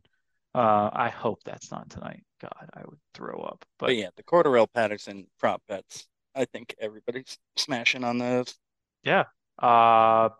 [0.54, 2.22] Uh, I hope that's not tonight.
[2.40, 3.64] God, I would throw up.
[3.78, 6.06] But But yeah, the Cordarrelle Patterson prop bets.
[6.34, 8.54] I think everybody's smashing on those.
[9.02, 9.24] yeah,
[9.58, 10.30] uh,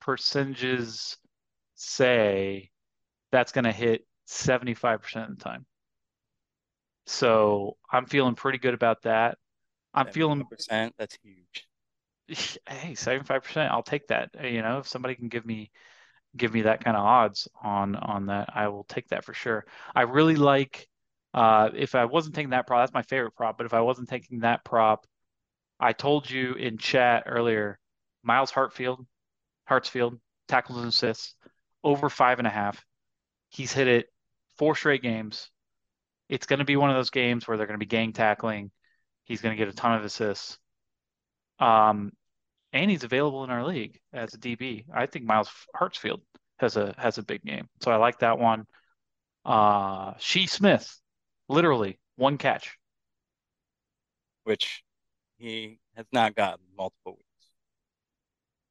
[0.00, 1.16] percentages
[1.74, 2.70] say
[3.30, 5.66] that's going to hit 75% of the time.
[7.06, 9.38] So I'm feeling pretty good about that.
[9.94, 10.94] I'm feeling, percent.
[10.98, 11.66] That's huge.
[12.68, 14.30] hey, 75%, I'll take that.
[14.42, 15.70] You know, if somebody can give me
[16.34, 19.66] give me that kind of odds on on that, I will take that for sure.
[19.94, 20.88] I really like
[21.34, 24.08] uh if I wasn't taking that prop, that's my favorite prop, but if I wasn't
[24.08, 25.06] taking that prop,
[25.80, 27.78] I told you in chat earlier,
[28.22, 29.04] Myles Hartfield,
[29.68, 30.18] Hartsfield,
[30.48, 31.34] tackles and assists,
[31.84, 32.84] over five and a half.
[33.50, 34.06] He's hit it
[34.56, 35.50] four straight games.
[36.28, 38.70] It's going to be one of those games where they're going to be gang tackling.
[39.24, 40.58] He's going to get a ton of assists.
[41.58, 42.12] Um,
[42.72, 44.86] and he's available in our league as a DB.
[44.94, 46.20] I think Myles Hartsfield
[46.58, 48.66] has a has a big game, so I like that one.
[49.44, 51.00] Uh, Shi Smith,
[51.48, 52.76] literally one catch.
[54.44, 54.84] which
[55.38, 57.28] he has not gotten multiple weeks.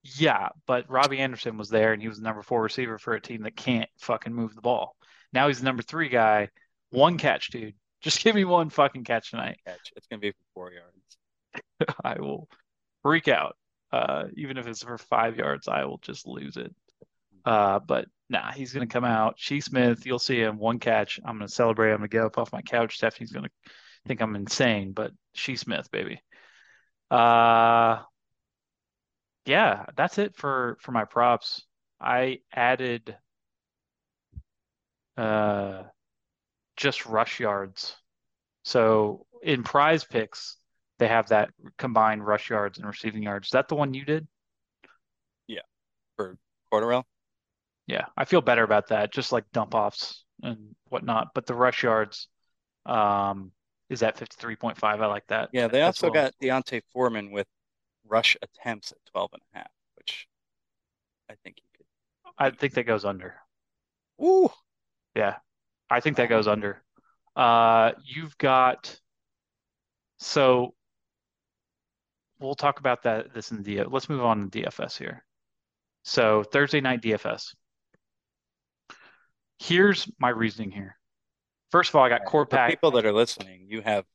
[0.04, 3.22] Yeah, but Robbie Anderson was there and he was the number four receiver for a
[3.22, 4.96] team that can't fucking move the ball.
[5.34, 6.50] Now he's the number three guy.
[6.90, 7.76] One catch, dude.
[8.02, 9.60] Just give me one fucking catch tonight.
[9.66, 9.94] Catch.
[9.96, 11.96] It's gonna be for four yards.
[12.04, 12.48] I will
[13.04, 13.56] freak out.
[13.92, 16.74] Uh, even if it's for five yards, I will just lose it.
[17.46, 19.36] Uh, but nah, he's gonna come out.
[19.38, 21.20] Shi Smith, you'll see him one catch.
[21.26, 21.92] I'm gonna celebrate.
[21.92, 22.96] I'm gonna get up off my couch.
[22.98, 23.50] Stephanie's gonna
[24.08, 26.22] think I'm insane, but Shi Smith, baby.
[27.10, 28.00] Uh,
[29.46, 31.66] yeah, that's it for for my props.
[32.00, 33.16] I added
[35.18, 35.84] uh
[36.78, 37.96] just rush yards.
[38.64, 40.56] So in PrizePicks,
[41.00, 43.48] they have that combined rush yards and receiving yards.
[43.48, 44.28] Is that the one you did?
[45.48, 45.62] Yeah.
[46.16, 46.38] For
[46.72, 47.04] Cordarrelle,
[47.88, 49.12] Yeah, I feel better about that.
[49.12, 51.30] Just like dump offs and whatnot.
[51.34, 52.28] But the rush yards
[52.86, 53.52] um
[53.90, 54.82] is at 53.5.
[54.84, 55.50] I like that.
[55.52, 56.14] yeah, they also well.
[56.14, 57.48] got D'Onta Foreman with
[58.06, 60.28] rush attempts at 12 and a half, which
[61.30, 61.86] I think he could.
[62.38, 63.36] I think that goes under.
[64.24, 64.50] Ooh,
[65.16, 65.38] Yeah,
[65.92, 66.82] I think that goes under.
[67.36, 69.00] Uh, you've got
[70.20, 70.74] so
[72.40, 75.24] we'll talk about that this in the let's move on to DFS here.
[76.04, 77.54] So Thursday night DFS.
[79.60, 80.98] Here's my reasoning here.
[81.72, 82.70] First of all, I got core for pack.
[82.72, 84.06] people that are listening, you have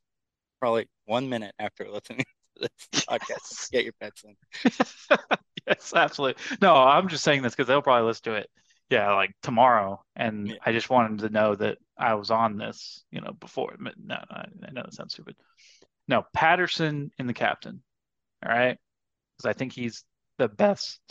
[0.59, 2.25] probably one minute after listening
[2.61, 4.35] to this podcast to get your bets in.
[5.67, 6.41] Yes, absolutely.
[6.61, 8.49] No, I'm just saying this because they'll probably listen to it.
[8.89, 10.55] Yeah, like tomorrow, and Yeah.
[10.65, 13.75] I just wanted to know that I was on this, you know, before.
[13.79, 15.35] No, I, I know that sounds stupid.
[16.07, 17.83] No, Patterson in the captain.
[18.45, 18.77] All right,
[19.37, 20.03] because I think he's
[20.37, 21.01] the best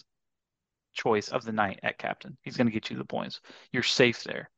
[0.94, 2.38] choice of the night at captain.
[2.42, 3.40] He's going to get you the points.
[3.72, 4.50] You're safe there.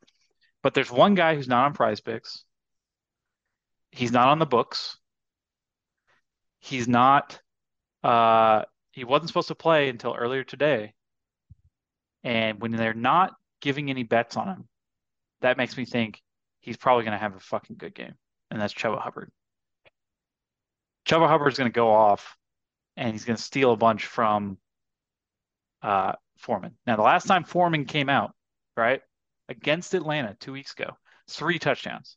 [0.62, 2.44] But there's one guy who's not on PrizePicks.
[3.90, 4.98] He's not on the books.
[6.60, 7.40] He's not
[8.04, 10.94] uh he wasn't supposed to play until earlier today.
[12.24, 14.68] And when they're not giving any bets on him,
[15.40, 16.20] that makes me think
[16.60, 18.14] he's probably going to have a fucking good game,
[18.50, 19.30] and that's Chuba Hubbard.
[21.06, 22.36] Chuba Hubbard's going to go off,
[22.96, 24.58] and he's going to steal a bunch from
[25.82, 26.76] uh, Foreman.
[26.86, 28.32] Now, the last time Foreman came out,
[28.76, 29.00] right,
[29.48, 30.96] against Atlanta two weeks ago,
[31.30, 32.16] three touchdowns.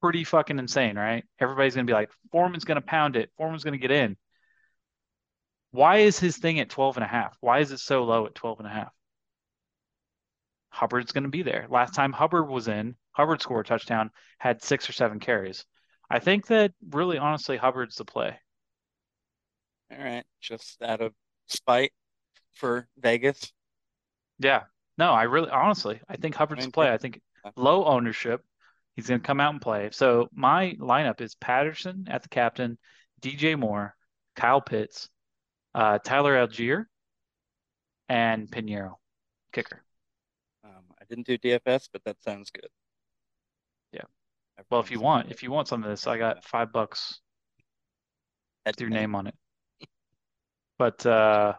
[0.00, 1.24] Pretty fucking insane, right?
[1.40, 3.30] Everybody's going to be like, Foreman's going to pound it.
[3.36, 4.16] Foreman's going to get in.
[5.70, 7.36] Why is his thing at 12 and a half?
[7.40, 8.92] Why is it so low at 12 and a half?
[10.70, 11.66] Hubbard's going to be there.
[11.68, 15.64] Last time Hubbard was in, Hubbard scored a touchdown, had six or seven carries.
[16.10, 18.38] I think that really, honestly, Hubbard's the play.
[19.90, 21.12] All right, just out of
[21.46, 21.92] spite
[22.54, 23.52] for Vegas.
[24.38, 24.64] Yeah.
[24.96, 26.90] No, I really, honestly, I think Hubbard's the mean, play.
[26.90, 27.20] I think
[27.56, 28.44] low ownership.
[28.94, 29.90] He's going to come out and play.
[29.92, 32.78] So my lineup is Patterson at the captain,
[33.22, 33.94] DJ Moore,
[34.34, 35.08] Kyle Pitts,
[35.78, 36.86] uh, Tyler Allgeier,
[38.08, 38.94] and Pineiro,
[39.52, 39.84] kicker.
[40.64, 42.68] Um, I didn't do DFS, but that sounds good.
[43.92, 44.02] Yeah.
[44.70, 47.20] Well, if you want, if you want some of this, I got five bucks
[48.66, 49.36] with your name on it.
[50.78, 51.54] But uh,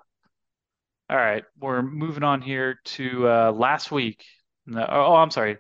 [1.10, 4.26] all right, we're moving on here to uh, last week.
[4.66, 5.60] No, oh, I'm sorry.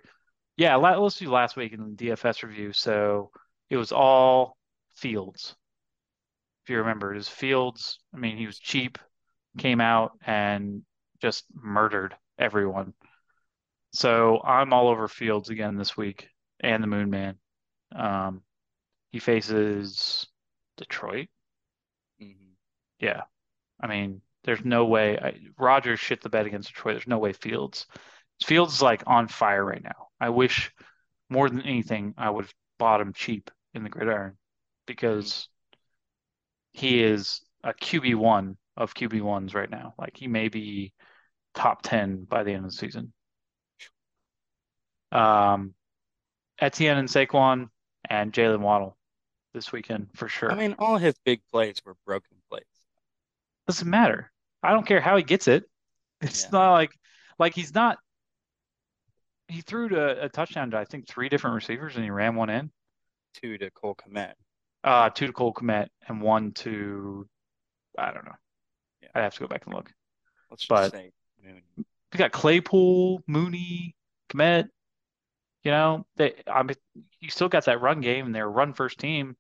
[0.58, 2.74] Yeah, let's do last week in the DFS review.
[2.74, 3.32] So
[3.70, 4.58] it was all
[4.98, 5.56] Fields.
[6.70, 7.98] If you remember, it was Fields.
[8.14, 9.00] I mean, he was cheap,
[9.58, 10.84] came out and
[11.20, 12.94] just murdered everyone.
[13.92, 17.40] So I'm all over Fields again this week and the Moon Man.
[17.96, 18.44] Um,
[19.12, 20.28] he faces
[20.78, 21.30] Detroit.
[22.22, 22.52] Mhm.
[23.00, 23.24] Yeah.
[23.80, 26.98] I mean, there's no way I, Rodgers shit the bed against Detroit.
[26.98, 27.88] There's no way Fields.
[28.44, 30.10] Fields is like on fire right now.
[30.20, 30.72] I wish
[31.30, 34.38] more than anything I would have bought him cheap in the gridiron
[34.86, 35.50] because
[36.80, 39.94] he is a QB1 of QB1s right now.
[39.98, 40.94] Like he may be
[41.54, 43.14] top 10 by the end of the season.
[45.12, 45.74] Um,
[46.60, 47.70] Etienne and Saquon
[48.10, 48.98] and Jalen Waddle
[49.54, 50.52] this weekend for sure.
[50.52, 52.64] I mean, all his big plays were broken plays.
[53.68, 54.32] Doesn't matter.
[54.64, 55.64] I don't care how he gets it.
[56.22, 56.50] It's Yeah.
[56.52, 56.92] not like
[57.38, 57.98] like he's not
[59.48, 62.50] he threw to a touchdown to I think three different receivers and he ran one
[62.50, 62.72] in.
[63.34, 64.34] Two to Cole Kmet.
[64.84, 67.28] Uh two to Cole Kmet and one to
[67.98, 68.36] I don't know.
[69.02, 69.10] Yeah.
[69.16, 69.92] I'd have to go back and look.
[70.50, 71.12] Let's just But- say
[71.44, 71.64] Mooney.
[71.78, 73.96] We got Claypool, Mooney,
[74.30, 74.68] Kmet.
[75.64, 76.76] You know, they I mean
[77.20, 79.36] you still got that run game and they're run first team.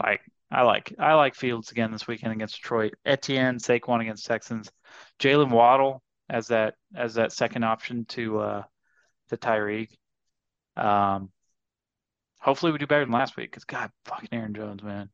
[0.00, 0.20] Like
[0.50, 2.94] I like I like Fields again this weekend against Detroit.
[3.04, 4.70] Etienne, Saquon against Texans.
[5.18, 8.62] Jalen Waddle as that as that second option to uh
[9.30, 9.88] to Tyreek.
[10.76, 11.30] Um
[12.38, 15.10] hopefully we do better than last week because God fucking Aaron Jones, man.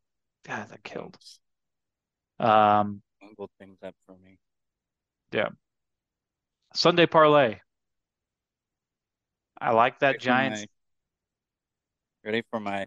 [0.47, 1.17] God, that killed.
[2.39, 4.39] Um Bungled things up for me.
[5.33, 5.51] Yeah.
[6.75, 7.61] Sunday parlay.
[9.61, 10.61] I like that Ready for Giants.
[10.61, 10.67] my-
[12.25, 12.87] Ready for my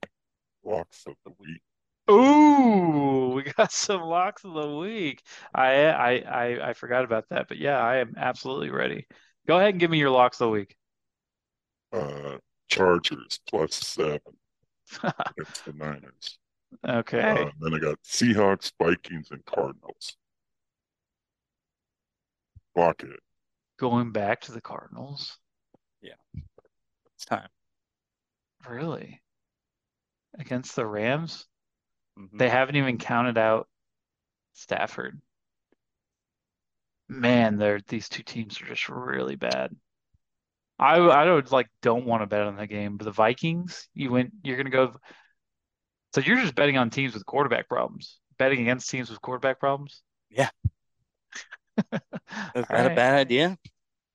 [0.63, 1.61] Locks of the week.
[2.09, 5.23] Ooh, we got some locks of the week.
[5.53, 9.07] I, I I I forgot about that, but yeah, I am absolutely ready.
[9.47, 10.75] Go ahead and give me your locks of the week.
[11.91, 14.19] Uh, Chargers plus seven
[15.03, 16.39] against the Niners.
[16.87, 17.19] Okay.
[17.19, 20.17] Uh, then I got Seahawks, Vikings, and Cardinals.
[22.75, 23.19] Lock it.
[23.77, 25.37] Going back to the Cardinals.
[26.01, 26.13] Yeah.
[27.15, 27.47] It's time.
[28.67, 29.21] Really?
[30.37, 31.45] Against the Rams?
[32.17, 32.37] Mhm.
[32.37, 33.69] They haven't even counted out
[34.53, 35.21] Stafford.
[37.07, 39.75] Man, they're these two teams are just really bad.
[40.77, 44.11] I I don't like don't want to bet on the game, but the Vikings, you
[44.11, 44.93] went you're gonna go
[46.13, 48.19] so you're just betting on teams with quarterback problems.
[48.37, 50.01] Betting against teams with quarterback problems?
[50.29, 50.49] Yeah.
[52.55, 53.57] Is All that a bad idea?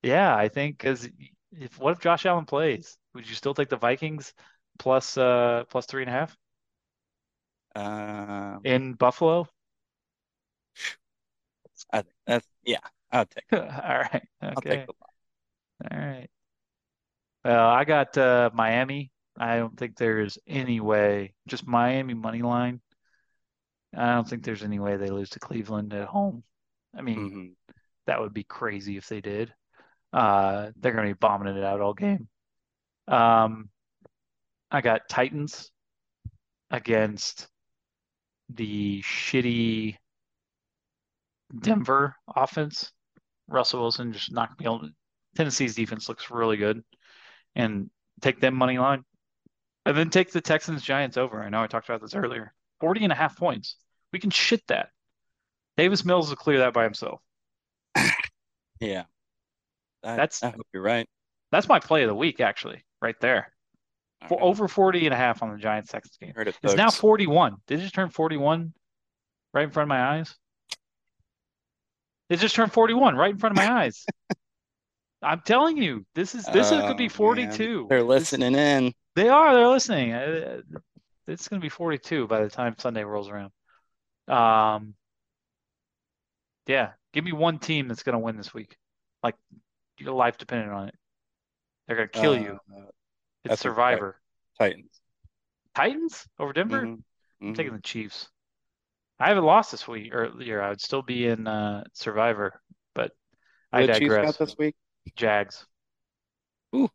[0.02, 1.08] Yeah, I think because
[1.52, 2.96] if what if Josh Allen plays?
[3.14, 4.32] Would you still take the Vikings
[4.78, 6.36] plus uh plus three and a half
[7.74, 9.46] Um, in Buffalo?
[11.92, 12.78] I, that's yeah.
[13.12, 13.44] I'll take.
[13.52, 14.28] All right.
[14.54, 14.62] I'll Okay.
[14.62, 14.94] take the.
[15.90, 16.30] All right.
[17.44, 19.10] Well, I got uh, Miami.
[19.38, 22.80] I don't think there's any way, just Miami money line.
[23.96, 26.44] I don't think there's any way they lose to Cleveland at home.
[26.96, 27.74] I mean, Mhm.
[28.06, 29.52] that would be crazy if they did.
[30.12, 32.28] Uh, they're going to be bombing it out all game.
[33.08, 33.70] Um,
[34.70, 35.70] I got Titans
[36.70, 37.48] against
[38.50, 39.96] the shitty
[41.58, 42.92] Denver offense.
[43.48, 44.94] Russell Wilson just not going to be able to.
[45.36, 46.84] Tennessee's defense looks really good.
[47.54, 47.90] And
[48.20, 49.04] take them money line.
[49.86, 51.42] And then take the Texans Giants over.
[51.42, 52.52] I know I talked about this earlier.
[52.80, 53.76] 40 and a half points.
[54.12, 54.88] We can shit that.
[55.76, 57.20] Davis Mills will clear that by himself.
[58.80, 59.04] Yeah.
[60.02, 61.06] I, That's- I hope you're right.
[61.52, 63.52] That's my play of the week, actually, right there.
[64.28, 64.42] For right.
[64.42, 66.32] over 40 and a half on the Giants Texans game.
[66.36, 67.56] It, It's now 41.
[67.66, 68.72] Did it just turn 41
[69.52, 70.34] right in front of my eyes?
[72.30, 74.06] It just turned 41 right in front of my eyes.
[75.22, 77.80] I'm telling you, this is this is, could be Oh, 42.
[77.80, 77.88] man.
[77.88, 78.92] They're This- listening in.
[79.16, 79.54] They are.
[79.54, 80.12] They're listening.
[80.12, 80.62] Uh,
[81.26, 83.52] It's going to be 42 by the time Sunday rolls around.
[84.28, 84.94] Um,
[86.66, 86.92] yeah.
[87.12, 88.76] Give me one team that's going to win this week.
[89.22, 89.34] Like
[89.98, 90.94] your life dependent on it.
[91.86, 92.58] They're going to kill you.
[92.74, 92.82] Uh,
[93.44, 94.20] It's Survivor.
[94.58, 95.00] Titans.
[95.74, 96.82] Titans over Denver.
[96.86, 97.02] Mhm,
[97.42, 98.28] I'm taking the Chiefs.
[99.18, 100.60] I haven't lost this week or year.
[100.62, 102.60] I would still be in uh, Survivor,
[102.94, 103.12] but
[103.72, 104.26] I the Chiefs digress.
[104.26, 104.74] got this week.
[105.16, 105.66] Jags.
[106.74, 106.88] Ooh,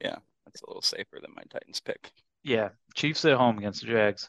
[0.00, 2.12] yeah, that's a little safer than my Titans pick.
[2.42, 4.28] Yeah, Chiefs at home against the Jags.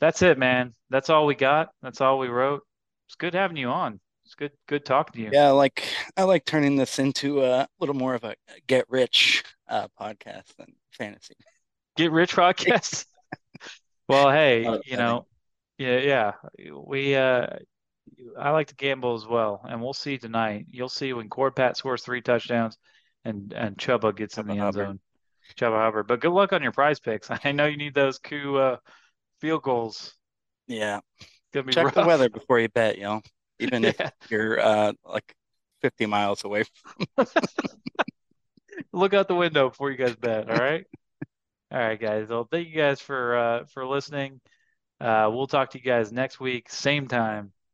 [0.00, 0.72] That's it, man.
[0.90, 1.70] That's all we got.
[1.82, 2.62] That's all we wrote.
[3.06, 4.00] It's good having you on.
[4.24, 5.30] It's good good talking to you.
[5.32, 8.34] Yeah, like I like turning this into a little more of a
[8.66, 11.34] get rich uh, podcast than fantasy.
[11.96, 13.06] Get rich podcast.
[14.08, 15.26] Well, hey, Not you know,
[15.76, 16.32] yeah, yeah.
[16.72, 17.46] We uh
[18.38, 20.66] I like to gamble as well, and we'll see tonight.
[20.70, 22.76] You'll see when Cord Pat scores three touchdowns
[23.24, 24.86] and and Chuba gets in Chuba the end Hubbard.
[24.86, 25.00] zone.
[25.56, 26.06] Chuba Hubbard.
[26.06, 27.38] But good luck on your PrizePicks.
[27.44, 28.76] I know you need those Koo uh
[29.40, 30.14] field goals.
[30.66, 33.22] Yeah, It's gonna be check the weather before you bet, y'all.
[33.58, 33.96] Even if
[34.30, 35.34] you're uh like
[35.82, 36.64] 50 miles away.
[37.16, 37.26] From...
[38.92, 40.84] Look out the window before you guys bet, all right?
[41.70, 42.28] All right, guys.
[42.28, 44.40] Well, thank you guys for uh for listening.
[45.00, 47.52] Uh we'll talk to you guys next week, same time,